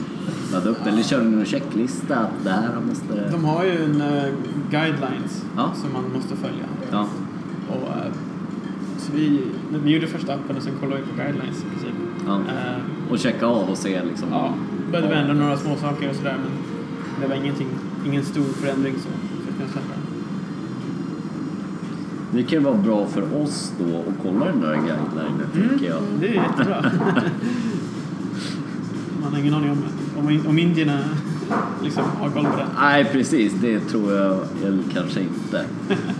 [0.51, 0.89] laddade upp det?
[0.89, 3.29] Eller körde ni någon checklista att där måste.
[3.31, 4.23] De har ju en eh,
[4.71, 5.71] guidelines Ja.
[5.75, 6.65] som man måste följa.
[6.91, 7.07] Ja,
[7.69, 8.11] Och, eh,
[8.97, 9.41] så vi,
[9.83, 11.94] vi gjorde första appen och sen kollade vi på guidelines i princip.
[12.25, 12.33] Ja.
[12.35, 14.27] Eh, Och checka av och se liksom.
[14.31, 14.53] ja,
[14.91, 16.51] började vi ändra några små saker och sådär men
[17.21, 17.67] det var ingenting,
[18.05, 19.09] ingen stor förändring så.
[22.31, 26.01] Det kan ju vara bra för oss då att kolla den där guidelinen tänker jag.
[26.19, 26.85] Det är jättebra.
[29.21, 29.77] Man har ingen aning om,
[30.17, 30.99] om, om indierna
[31.83, 32.65] liksom har koll på det.
[32.79, 35.65] Nej precis, det tror jag väl kanske inte.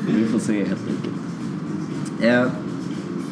[0.07, 1.15] Vi får se helt enkelt.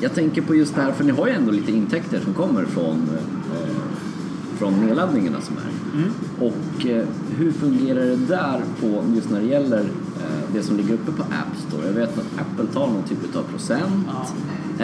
[0.03, 2.65] Jag tänker på just det här, för ni har ju ändå lite intäkter som kommer
[2.65, 3.09] från,
[3.53, 3.75] eh,
[4.57, 5.97] från nedladdningarna som är.
[5.97, 6.13] Mm.
[6.39, 7.05] Och eh,
[7.37, 11.23] hur fungerar det där på, just när det gäller eh, det som ligger uppe på
[11.23, 11.87] App Store?
[11.87, 14.07] Jag vet att Apple tar någon typ av procent.
[14.07, 14.27] Ja.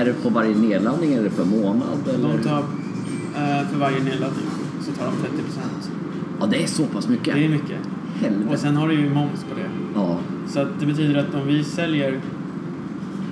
[0.01, 2.07] Är det på varje nedladdning eller per månad?
[2.13, 2.37] Eller?
[2.37, 4.45] De tar, eh, för varje nedladdning
[4.81, 5.91] så tar de 30 procent.
[6.39, 7.35] Ja, det är så pass mycket.
[7.35, 7.77] Det är mycket.
[8.15, 8.53] Helvete.
[8.53, 9.69] Och sen har du ju moms på det.
[9.95, 12.21] Ja, Så att det betyder att om vi säljer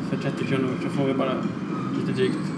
[0.10, 1.34] för 30 kronor så får vi bara
[2.18, 2.52] drygt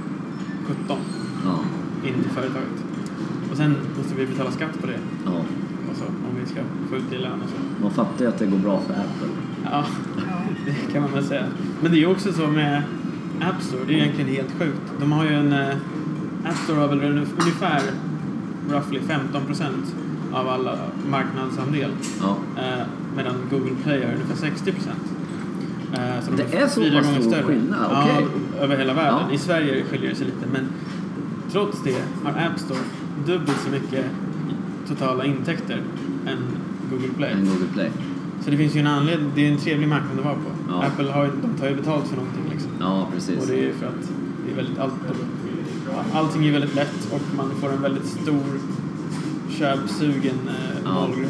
[0.68, 0.98] 17
[1.46, 1.60] ja,
[2.08, 2.84] in till företaget.
[3.52, 5.00] Och sen måste vi betala skatt på det.
[5.26, 5.32] ja.
[5.92, 7.82] Och så, om vi ska få ut det i lön och så.
[7.84, 9.28] Man fattar ju att det går bra för Apple.
[9.72, 9.86] Ja,
[10.66, 11.46] det kan man väl säga.
[11.82, 12.84] Men det är ju också så med
[13.42, 14.82] App Store, det är egentligen helt sjukt.
[15.00, 15.54] De har ju en...
[15.54, 15.76] eh,
[16.46, 17.04] App Store har väl
[17.40, 17.82] ungefär
[18.70, 19.96] roughly 15 procent
[20.34, 20.78] av alla
[21.12, 21.92] marknadsandel.
[22.22, 22.36] Ja.
[22.58, 25.19] Eh, medan Google Play har ungefär 60 procent.
[25.94, 27.44] Eh, så de Det är så pass stor större.
[27.44, 28.28] skillnad, Ja, okej.
[28.62, 29.20] över hela världen.
[29.30, 29.36] Ja.
[29.36, 30.68] I Sverige skiljer det sig lite, men
[31.52, 32.80] trots det har App Store
[33.26, 34.06] dubbelt så mycket
[34.88, 35.82] totala intäkter
[36.28, 36.38] än
[36.92, 37.32] Google Play.
[37.32, 37.90] En Google Play.
[38.42, 40.52] Så det finns ju en anledning, det är en trevlig marknad att vara på.
[40.70, 40.84] Ja.
[40.84, 42.72] Apple har de tar ju betalt för någonting liksom.
[42.80, 43.48] Ja, Och precis.
[43.48, 44.10] det är ju för att
[44.46, 44.94] det är väldigt, allt,
[46.14, 48.44] allting är väldigt lätt och man får en väldigt stor
[49.50, 50.94] köpsugen eh, Ja.
[50.94, 51.30] målgrupp.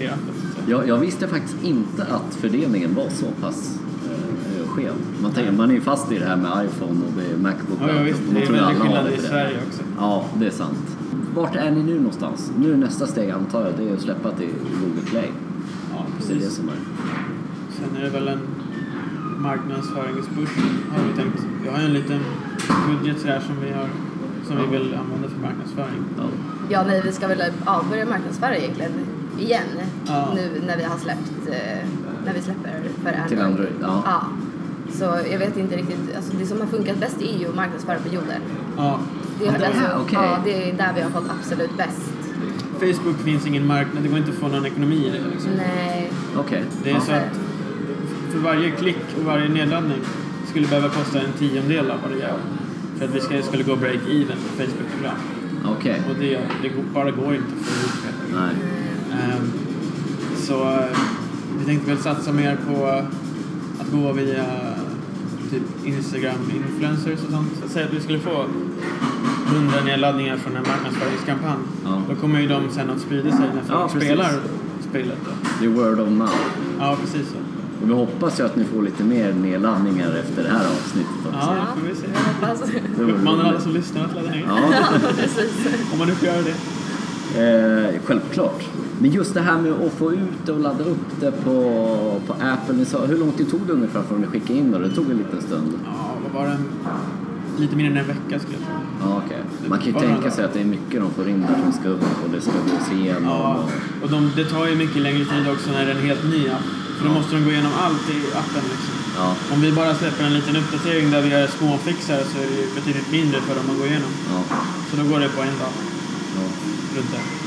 [0.00, 0.10] Eh.
[0.54, 0.70] Så.
[0.70, 4.92] Jag, jag visste faktiskt inte att fördelningen var så pass eh, skev.
[5.22, 7.78] Man, tänker, man är ju fast i det här med iPhone och det är Macbook.
[7.80, 9.18] Ja, ja, visst, Man det är tror väldigt skillnad i.
[9.18, 9.82] Sverige också.
[9.98, 10.96] Ja, det är sant.
[11.34, 12.52] Vart är ni nu någonstans?
[12.58, 15.30] Nu är nästa steg antar jag, det är att släppa till Google Play.
[15.92, 16.56] Ja, Det är det precis.
[16.56, 16.74] som är.
[17.78, 18.40] Sen är det väl en
[19.38, 20.48] marknadsföringsbörs
[20.90, 21.46] har vi tänkt.
[21.62, 22.20] Vi har ju en liten
[22.88, 23.88] budget sådär som vi har
[24.46, 26.02] som vi vill använda för marknadsföring.
[26.18, 26.24] Ja.
[26.68, 28.92] Ja, nej, vi ska väl ja, börja marknadsföra egentligen
[29.38, 29.62] igen
[30.06, 30.28] Ja.
[30.34, 31.88] nu när vi har släppt, eh,
[32.26, 32.70] när vi släpper
[33.02, 33.28] för Android.
[33.28, 34.02] Till Android, ja.
[34.06, 34.20] ja.
[34.92, 37.98] Så jag vet inte riktigt, alltså det som har funkat bäst är ju att marknadsföra
[37.98, 38.40] på jorden.
[38.76, 38.98] Ja.
[39.40, 40.18] Det, är- alltså, okej.
[40.22, 42.12] ja, det är där vi har fått absolut bäst.
[42.80, 45.30] Facebook finns ingen marknad, det går inte att få någon ekonomi i det.
[45.32, 45.50] Liksom.
[45.56, 46.10] Nej.
[46.36, 46.64] Okej.
[46.84, 47.40] Det är så att
[48.32, 49.98] för varje klick och varje nedladdning
[50.50, 52.38] skulle behöva kosta en tiondel av vad det gör.
[52.98, 55.16] För att vi ska, skulle gå break-even på Facebook-program.
[55.78, 56.02] Okej.
[56.10, 58.38] Och det, det bara går inte att få ihop det.
[58.38, 58.54] Nej.
[59.22, 59.52] Ehm,
[60.36, 60.98] så eh,
[61.58, 62.86] vi tänkte väl satsa mer på
[63.80, 64.44] att gå via
[65.50, 67.48] typ Instagram-influencers och sånt.
[67.68, 68.44] Säg att vi skulle få
[69.54, 71.58] 100 nedladdningar från en marknadsföringskampanj.
[71.84, 72.02] Ja.
[72.08, 74.30] Då kommer ju de sen att sprida sig när folk Ja, spelar
[74.90, 75.18] spelet.
[75.24, 75.30] Då.
[75.60, 76.32] Det är word of mouth.
[76.80, 77.36] Ja, precis så.
[77.82, 81.38] Och vi hoppas ju att ni får lite mer nedladdningar efter det här avsnittet också.
[81.40, 82.06] Ja, det får vi se.
[82.14, 82.68] Jag hoppas.
[83.16, 84.44] Uppmanar alla som lyssnar att ladda ner.
[84.48, 84.58] Ja,
[85.16, 85.52] Precis.
[85.92, 86.54] Om man nu får göra det.
[87.94, 88.64] eh, självklart.
[88.98, 92.32] Men just det här med att få ut det och ladda upp det på, på
[92.32, 92.84] Apple.
[93.06, 94.78] Hur lång tid tog det ungefär från att ni skickade in det?
[94.78, 95.72] Det tog en liten stund.
[95.84, 96.58] Ja, vad var det?
[97.62, 98.76] Lite mer än en vecka skulle jag tro.
[99.02, 99.40] Ja, okej.
[99.68, 101.88] Man kan ju tänka sig att det är mycket de får in där som ska
[101.88, 103.24] upp och det ska gås igenom.
[103.24, 106.06] Ja, och- och de, det tar ju mycket längre tid också när det är en
[106.10, 106.66] helt ny app.
[106.96, 108.94] För då måste de gå igenom allt i appen liksom.
[109.16, 112.56] Ja, Om vi bara släpper en liten uppdatering där vi gör småfixar så är det
[112.62, 114.12] ju betydligt mindre för dem att gå igenom.
[114.32, 114.40] ja,
[114.90, 115.72] Så då går det på en dag
[116.36, 116.42] ja.
[116.96, 117.45] runt det.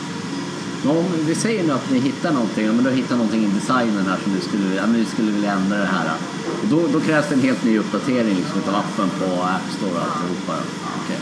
[0.85, 3.47] Ja, om vi säger nu att ni hittar någonting, ja, men du hittar någonting i
[3.47, 6.07] designen här som du skulle, ja, men du skulle vilja ändra det här.
[6.61, 9.91] Och då, då krävs det en helt ny uppdatering liksom, av appen på App Store
[9.91, 10.55] och alltihopa.
[11.03, 11.19] Okej.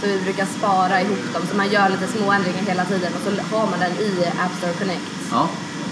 [0.00, 3.22] Så vi brukar spara ihop dem, så man gör lite små ändringar hela tiden och
[3.24, 4.10] så har man den i
[4.44, 5.10] App Store Connect.
[5.30, 5.48] Ja.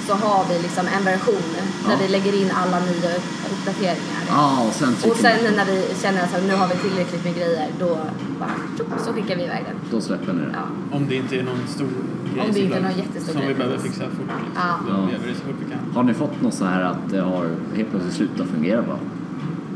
[0.07, 1.97] Så har vi liksom en version där Ja.
[2.03, 3.11] vi lägger in alla nya
[3.53, 4.23] uppdateringar.
[4.29, 7.69] ja, och sen Och sen när vi känner att nu har vi tillräckligt med grejer,
[7.79, 7.99] då
[8.41, 9.77] bara så skickar vi iväg den.
[9.91, 10.51] då släpper ni det.
[10.55, 10.97] Ja.
[10.97, 11.87] Om det inte är någon stor
[12.35, 13.49] grej Om det inte är någon jättestor Som grej.
[13.49, 14.11] vi behöver fixa fort.
[14.45, 14.53] Liksom.
[14.55, 14.79] Ja.
[14.89, 15.13] Då Ja.
[15.13, 15.81] gör vi det så fort vi kan.
[15.95, 18.99] Har ni fått något så här att det har helt plötsligt slutat fungera bara?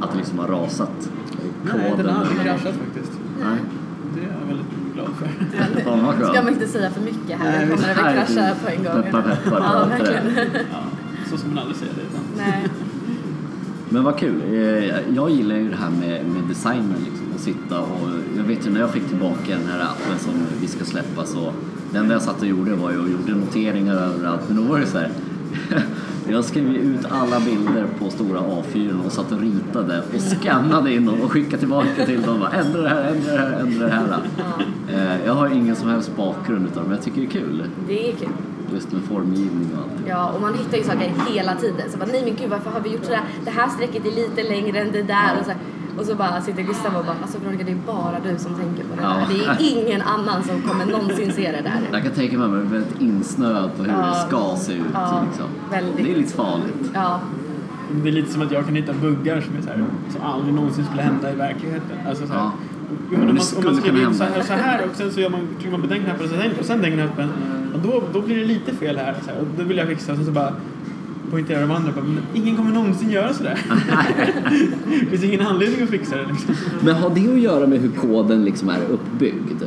[0.01, 1.09] Att det liksom har rasat?
[1.63, 3.13] Nej, den har aldrig kraschat faktiskt.
[3.43, 3.59] Nej.
[5.85, 6.33] Fan vad skönt.
[6.33, 9.03] Ska man inte säga för mycket här, Nej, kommer det väl krascha på en gång.
[9.03, 9.61] Peppar peppar.
[9.61, 10.25] Ja, verkligen.
[10.73, 10.79] Ja,
[11.31, 12.03] så ska man aldrig säga det.
[12.03, 12.21] Utan.
[12.37, 12.69] Nej.
[13.89, 14.43] Men vad kul.
[14.47, 17.27] Eh, Jag gillar ju det här med, med designen liksom.
[17.35, 18.09] Att sitta och...
[18.37, 21.53] Jag vet ju när jag fick tillbaka den här appen som vi ska släppa så...
[21.93, 24.41] Det enda jag satt och gjorde var ju och gjorde noteringar överallt.
[24.49, 25.11] Men då var det så här...
[26.31, 31.07] Jag skrev ut alla bilder på stora A4 och satt och ritade och skannade in
[31.07, 32.41] dem och skickade tillbaka till dem.
[32.41, 35.17] Bara, Ändra det här, ändra det här, ändra det här.
[35.17, 37.65] Eh, Jag har ingen som helst bakgrund utav det men jag tycker det är kul.
[37.89, 38.29] Det är kul.
[38.75, 40.09] Just med formgivning och allt.
[40.09, 41.91] Ja, och man hittar ju saker hela tiden.
[41.91, 43.21] Så bara, nej men gud varför har vi gjort sådär?
[43.45, 45.37] Det här strecket är lite längre än det där.
[45.41, 45.53] Och så,
[46.01, 48.85] och så bara sitter Gustav och bara, alltså Veronica det är bara du som tänker
[48.85, 49.17] på det Ja.
[49.29, 51.81] Det är ingen annan som kommer någonsin se det där.
[51.93, 53.97] Jag kan tänka mig att man är väldigt insnöad på hur Ja.
[54.07, 54.81] det ska se ut.
[54.95, 55.47] Ja, liksom.
[55.71, 56.05] väldigt.
[56.05, 56.91] Det är lite farligt.
[56.95, 57.21] Ja,
[58.03, 60.55] Det är lite som att jag kan hitta buggar som är så här, som aldrig
[60.55, 61.97] någonsin skulle hända i verkligheten.
[62.09, 62.51] Alltså så här, Ja.
[63.13, 65.21] Jo, men om, man, om man skriver in så här, så här och sen så
[65.21, 67.29] gör man, trycker man på den knappen och sen, och sen den knappen.
[67.75, 69.15] Och då, då blir det lite fel här.
[69.25, 70.53] Så här och då vill jag fixa och så bara
[71.31, 73.59] poängterar de andra bara, men ingen kommer någonsin göra sådär.
[75.01, 76.55] det finns ingen anledning att fixa det liksom.
[76.81, 79.63] Men har det att göra med hur koden liksom är uppbyggd?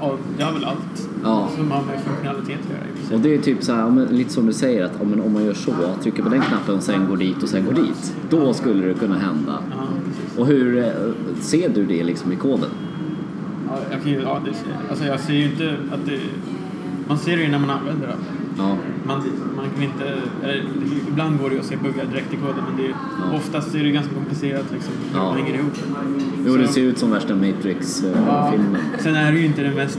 [0.00, 1.48] Ja, det har väl allt Ja.
[1.56, 3.16] som har med funktionalitet att göra.
[3.16, 5.72] Och det är typ så här, lite som du säger att om man gör så,
[6.02, 8.14] trycker på den knappen och sen går dit och sen går dit.
[8.30, 9.58] Då skulle det kunna hända.
[9.70, 9.76] Ja.
[10.40, 10.92] Och hur eh,
[11.40, 12.70] ser du det liksom i koden?
[13.68, 14.52] Ja, jag, kan ju, ja, det,
[14.90, 16.18] alltså jag ser ju inte att det...
[17.08, 18.14] Man ser det ju när man använder det.
[18.58, 19.22] Ja, Man,
[19.56, 20.04] man kan inte,
[20.42, 20.64] eller,
[21.08, 22.90] ibland går det att se buggar direkt i koden men det är,
[23.30, 23.36] Ja.
[23.36, 25.32] oftast är det ganska komplicerat liksom, hur Ja.
[25.32, 25.72] hänger ihop.
[26.46, 27.36] jo det Så- ser ut som värsta Ja.
[27.36, 28.76] Matrix-filmen.
[28.98, 29.98] Sen är det ju inte den mest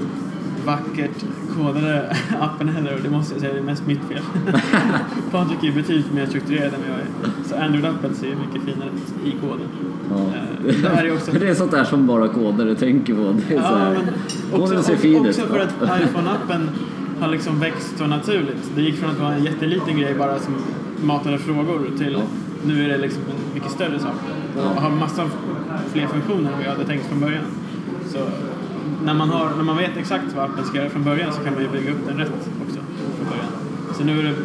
[0.65, 1.25] vackert
[1.57, 4.21] kodade appen heller och det måste jag säga, det är mest mitt fel.
[5.31, 7.43] Patrik är betydligt mer strukturerad än vad jag är.
[7.45, 9.67] Så Android-appen ser ju mycket finare ut i koden.
[10.09, 10.15] Ja.
[10.17, 11.31] Eh, Det här är också...
[11.39, 13.35] Det är sånt där som bara kodare tänker på.
[13.47, 14.03] Det är så Ja, här, men
[14.59, 15.29] koden också, ser fin ut.
[15.29, 16.67] också för att iPhone-appen
[17.19, 18.71] har liksom växt så naturligt.
[18.75, 20.53] Det gick från att vara en jätteliten grej bara som
[21.03, 22.19] matade frågor till Ja.
[22.65, 24.15] nu är det liksom en mycket större sak.
[24.57, 24.69] Ja.
[24.75, 25.29] Och har massa
[25.93, 27.43] fler funktioner än vad jag hade tänkt från början.
[28.11, 28.17] Så
[29.05, 31.53] när man, har, när man vet exakt vad appen ska göra från början så kan
[31.53, 32.31] man ju bygga upp den rätt
[32.67, 32.79] också
[33.17, 33.47] från början.
[33.97, 34.35] Så nu är det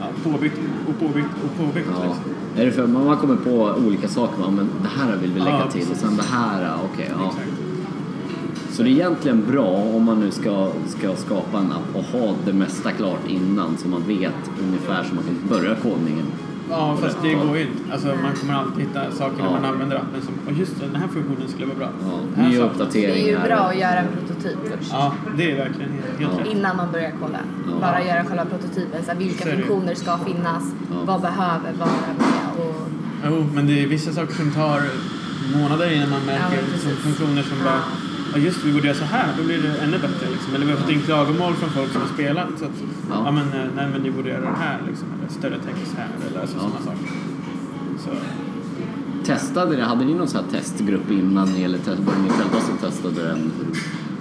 [0.00, 1.88] ja, påbyggt och påbyggt och påbyggt.
[1.98, 2.04] Ja.
[2.04, 2.22] Liksom.
[2.56, 5.70] Är det för man kommer på olika saker, men det här vill vi lägga Ja,
[5.70, 7.10] till och sen det här, ja, okej.
[7.18, 7.26] ja.
[7.26, 7.48] Exakt.
[8.72, 12.34] Så det är egentligen bra om man nu ska, ska skapa en app och ha
[12.46, 16.26] det mesta klart innan så man vet ungefär så man kan börja kodningen.
[16.70, 17.92] Ja, fast det går ju inte.
[17.92, 19.44] Alltså, man kommer alltid hitta saker Ja.
[19.44, 21.88] när man använder appen som "Åh, just den här funktionen skulle vara bra.
[22.04, 23.40] Ja, Den här nya saknas." det är uppdateringar.
[23.42, 24.90] ju bra att göra en prototyp först.
[24.92, 26.50] Ja, det är verkligen helt, Ja.
[26.52, 27.38] Innan man börjar koda.
[27.66, 27.72] Ja.
[27.80, 29.04] Bara göra själva prototypen.
[29.04, 29.56] Så här, vilka ju.
[29.56, 30.64] funktioner ska finnas?
[30.90, 30.96] Ja.
[31.06, 32.66] Vad behöver vara med?
[32.66, 32.88] Och,
[33.26, 34.80] Jo, men det är vissa saker som tar
[35.56, 37.64] månader innan man märker Ja, som funktioner som Ja.
[37.64, 37.80] bara
[38.34, 40.26] Ja just det, vi borde göra så här, då blir det ännu bättre.
[40.32, 40.54] Liksom.
[40.54, 42.48] Eller vi har fått in klagomål från folk som har spelat.
[42.58, 42.70] Så att,
[43.10, 43.22] Ja.
[43.24, 43.30] ja.
[43.30, 45.06] men, eh, nej men ni borde göra det här liksom.
[45.18, 46.08] Eller större text här.
[46.30, 46.62] Eller alltså, Ja.
[46.62, 47.08] sådana saker.
[48.04, 48.10] Så,
[49.24, 49.82] Testade det?
[49.84, 51.90] Hade ni någon sån här testgrupp innan ni, eller det
[52.22, 53.52] ni själva som testade den?
[53.58, 53.66] Hur,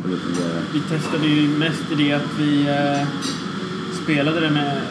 [0.03, 0.61] hur det fungerar?
[0.73, 3.07] vi testade ju mest i det att vi eh,
[4.03, 4.81] spelade det med,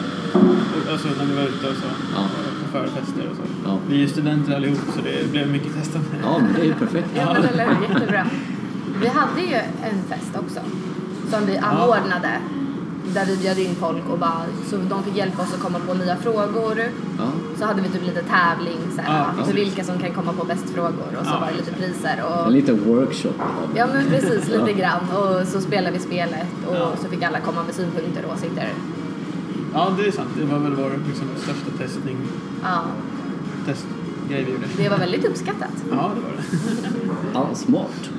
[0.91, 1.87] alltså när vi var ute och så.
[2.15, 2.23] Ja.
[2.63, 3.43] På förfester och så.
[3.65, 3.77] Ja.
[3.89, 6.07] Vi är ju studenter allihop så det blev mycket testande.
[6.23, 7.07] Ja, men det är ju perfekt.
[7.15, 7.93] ja, men eller hur?
[7.93, 8.25] Jättebra.
[9.01, 10.59] Vi hade ju en fest också.
[11.31, 12.29] Som vi anordnade.
[13.13, 15.93] där vi bjöd in folk och bara, så de fick hjälpa oss att komma på
[15.93, 16.79] nya frågor.
[17.17, 17.23] Ja.
[17.59, 20.45] Så hade vi typ lite tävling så här, Ja, för vilka som kan komma på
[20.45, 21.39] bäst frågor och så Ja.
[21.39, 22.23] var det lite priser.
[22.27, 23.33] Och, En liten workshop.
[23.75, 24.77] Ja men precis, lite Ja.
[24.77, 25.09] grann.
[25.17, 26.91] Och så spelade vi spelet och Ja.
[27.01, 28.69] så fick alla komma med synpunkter och åsikter.
[29.73, 30.29] Ja, det är sant.
[30.39, 32.17] Det var väl vår liksom, största testning,
[32.63, 32.81] Ja,
[34.29, 34.67] gjorde.
[34.77, 35.75] det var väldigt uppskattat.
[35.91, 36.43] Ja, det var det.
[37.33, 38.09] Ja, smart.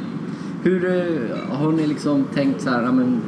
[0.62, 3.20] Hur eh, har ni liksom tänkt så här, ja, men,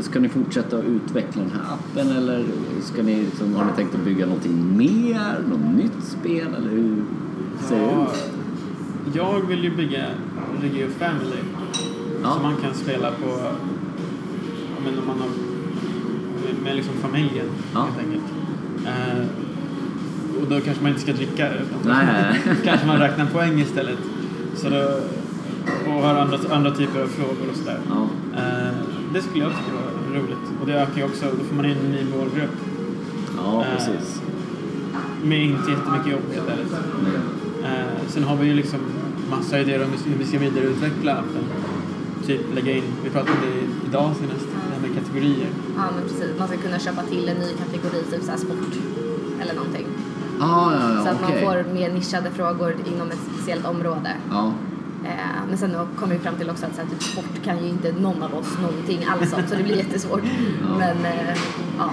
[0.00, 2.44] ska ni fortsätta att utveckla den här appen eller
[2.82, 6.96] ska ni liksom, har ni tänkt att bygga någonting mer, något nytt spel eller hur
[7.68, 9.16] ser det Ja, ut?
[9.16, 10.04] jag vill ju bygga
[10.62, 11.36] Regio Family.
[12.22, 12.32] Ja.
[12.32, 13.38] Som man kan spela på
[14.84, 17.80] men om man har, med, med liksom familjen Ja.
[17.80, 18.24] helt enkelt.
[18.86, 19.26] Eh,
[20.42, 22.40] och då kanske man inte ska dricka utan nej.
[22.64, 23.98] kanske man räknar poäng istället.
[24.54, 25.00] Så då,
[25.96, 27.78] och har andra, andra typer av frågor och sådär.
[27.88, 28.02] Ja.
[28.38, 28.74] Eh,
[29.14, 30.44] det skulle jag tycka var roligt.
[30.60, 32.50] Och det ökar ju också, då får man in en ny målgrupp.
[33.36, 34.22] ja, Eh, precis.
[35.22, 36.72] Med inte jättemycket jobb helt ärligt.
[37.02, 37.72] Nej.
[37.72, 38.78] Eh, sen har vi ju liksom
[39.30, 41.44] massa idéer om hur vi ska vidareutveckla appen.
[42.26, 43.36] Typ lägga in, vi pratade
[43.88, 45.48] idag senast, det här med kategorier.
[45.76, 48.72] Ja men precis, man ska kunna köpa till en ny kategori, typ så här sport
[49.42, 49.86] eller någonting.
[50.40, 51.44] Ah, ja, så ja, att okej.
[51.44, 54.10] man får mer nischade frågor inom ett speciellt område.
[54.30, 54.52] Ja,
[55.04, 57.64] Eh, men sen då kom vi fram till också att så här, typ, sport kan
[57.64, 60.22] ju inte någon av oss någonting alls om så det blir jättesvårt.
[60.78, 61.36] Men eh,
[61.78, 61.90] ja,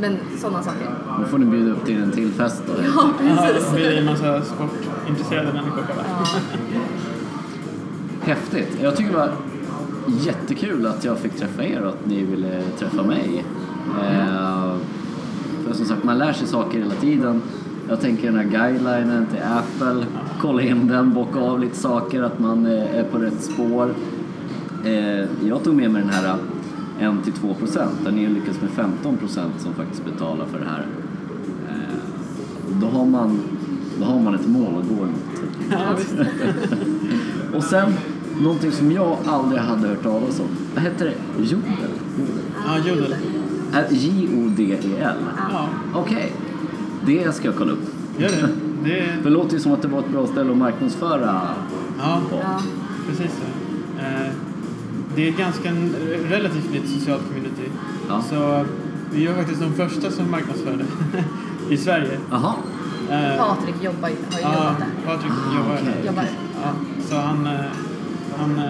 [0.00, 0.90] men sådana saker.
[1.18, 2.72] då får ni bjuda upp till en till fest då.
[2.84, 3.72] Ja Ja, precis.
[3.74, 6.06] vi är en massa sportintresserade människor bara.
[6.74, 6.80] Ja.
[8.22, 8.78] Häftigt.
[8.82, 9.30] Jag tycker det var
[10.06, 13.44] jättekul att jag fick träffa er och att ni ville träffa mig.
[14.02, 14.74] Eh,
[15.66, 17.42] för som sagt, man lär sig saker hela tiden.
[17.88, 20.06] Jag tänker den här guidelinen till Apple,
[20.40, 23.94] kolla in den, bocka av lite saker, att man eh, är på rätt spår.
[24.84, 26.36] Eh, jag tog med mig den här
[27.00, 30.86] 1-2 procent, där ni lyckas med 15 procent som faktiskt betalar för det här.
[31.68, 33.40] Eh, då, har man,
[33.98, 35.52] då har man ett mål att gå emot.
[35.70, 35.96] Ja.
[37.56, 37.92] Och sen,
[38.40, 40.46] någonting som jag aldrig hade hört talas om.
[40.74, 41.42] Vad heter det?
[41.42, 41.62] Jodel?
[42.66, 43.14] Ja, Jodel.
[43.90, 45.16] J-O-D-E-L?
[45.52, 46.32] Ja, Okej.
[47.06, 47.99] Det ska jag kolla upp.
[48.20, 48.48] Gör det.
[48.84, 51.40] Det det låter ju som att det var ett bra ställe att marknadsföra
[51.98, 52.36] ja, på.
[52.36, 52.60] Ja.
[53.08, 53.44] precis så.
[54.02, 54.30] Eh,
[55.16, 55.70] det är ett ganska
[56.30, 57.70] relativt nytt socialt community.
[58.08, 58.22] Ja.
[58.22, 58.64] Så
[59.12, 62.18] vi är faktiskt de första som marknadsför det i Sverige.
[62.30, 62.54] Jaha.
[63.10, 64.86] Eh, Patrik jobbar har ju Ja, jobbat där.
[65.06, 65.94] Patrik jobbar Okej.
[66.00, 66.06] där.
[66.06, 66.24] Jobbar.
[66.62, 66.70] Ja,
[67.08, 67.60] så han, eh,
[68.38, 68.60] han,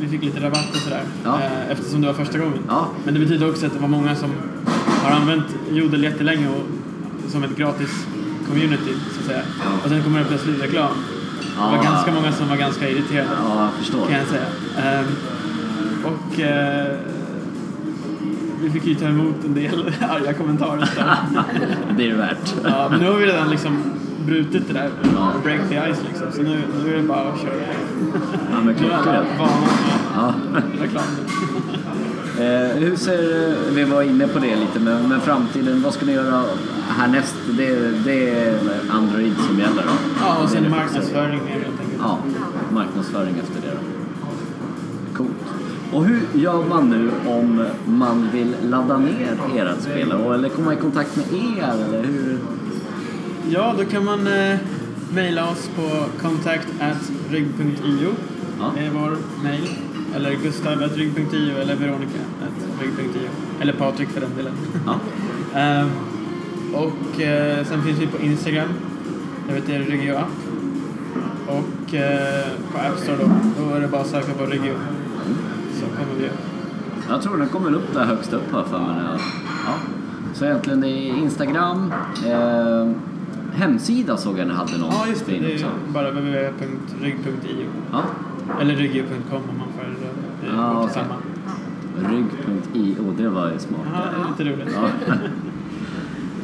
[0.00, 1.38] vi fick lite rabatt och sådär Ja.
[1.70, 2.58] eftersom det var första gången.
[2.68, 2.86] Ja.
[3.04, 4.30] Men det betyder också att det var många som
[5.04, 6.64] har använt Jodel jättelänge och,
[7.30, 8.06] som ett gratis
[8.48, 9.42] community så att säga.
[9.84, 10.90] Och sen kommer det plötsligt reklam.
[11.56, 11.82] Det var Ja.
[11.82, 14.06] ganska många som var ganska irriterade Ja, jag förstår.
[14.06, 14.46] kan jag säga.
[14.78, 15.06] Ehm,
[16.04, 16.96] och eh,
[18.62, 20.88] vi fick ju ta emot en del arga kommentarer.
[21.96, 22.54] Det är det värt.
[22.64, 23.78] Ja, men nu har vi redan liksom
[24.26, 24.90] brutit det där.
[25.16, 25.32] Ja.
[25.44, 26.26] Break the ice liksom.
[26.32, 27.52] Så nu, nu är det bara att köra.
[28.52, 29.26] Ja, men klockrent.
[30.16, 30.34] Ja.
[30.80, 31.02] reklam.
[32.38, 36.12] Eh, hur ser, vi var inne på det lite, men, men framtiden, vad ska ni
[36.12, 36.42] göra
[36.88, 37.36] härnäst?
[37.56, 38.58] Det, det är
[38.90, 39.92] Android som gäller då?
[40.20, 42.00] Ja, och sen marknadsföring mer helt enkelt.
[42.00, 42.18] Ja,
[42.72, 43.80] marknadsföring efter det då.
[45.16, 45.30] Coolt.
[45.92, 50.12] Och hur gör man nu om man vill ladda ner ert spel?
[50.12, 51.84] Eller komma i kontakt med er?
[51.88, 52.38] Eller hur?
[53.48, 54.58] Ja, då kan man eh,
[55.14, 58.14] mejla oss på contact at rygg.io.
[58.58, 58.72] Ja.
[58.76, 59.68] Det är vår mejl.
[60.14, 63.28] Eller gustav at rygg.io eller veronica at rygg.io.
[63.60, 64.52] Eller Patrik för den delen.
[64.86, 64.98] Ja.
[65.60, 65.90] Ehm,
[66.74, 68.68] och eh, sen finns vi på Instagram.
[69.48, 70.28] Jag är Regio App.
[71.48, 73.30] Och eh, på App Store då,
[73.64, 74.74] då är det bara att söka på Regio.
[75.80, 76.38] Så kommer vi upp.
[77.08, 78.88] Jag tror den kommer upp där högst upp här för mig.
[79.66, 79.74] Ja.
[80.34, 81.92] Så egentligen det är Instagram,
[82.26, 82.90] eh,
[83.54, 85.38] hemsida såg jag ni hade någon Ja, just det.
[85.38, 87.66] Det är bara www.rygg.io.
[87.92, 88.02] Ja.
[88.60, 90.10] Eller ryggio.com om man föredrar.
[90.40, 90.94] Det är Ja, ja, okej.
[90.94, 91.14] samma.
[92.10, 93.80] Rygg.io, det var ju smart.
[93.94, 94.74] Ja, det är lite roligt.
[94.74, 95.14] Ja.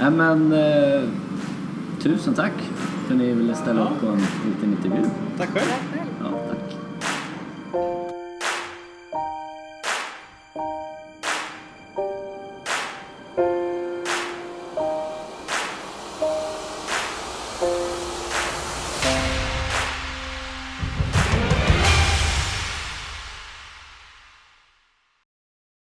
[0.02, 1.02] Nej, men eh,
[2.00, 2.52] tusen tack
[3.06, 5.10] för att ni ville ställa upp på en liten intervju.
[5.38, 5.91] Tack själv.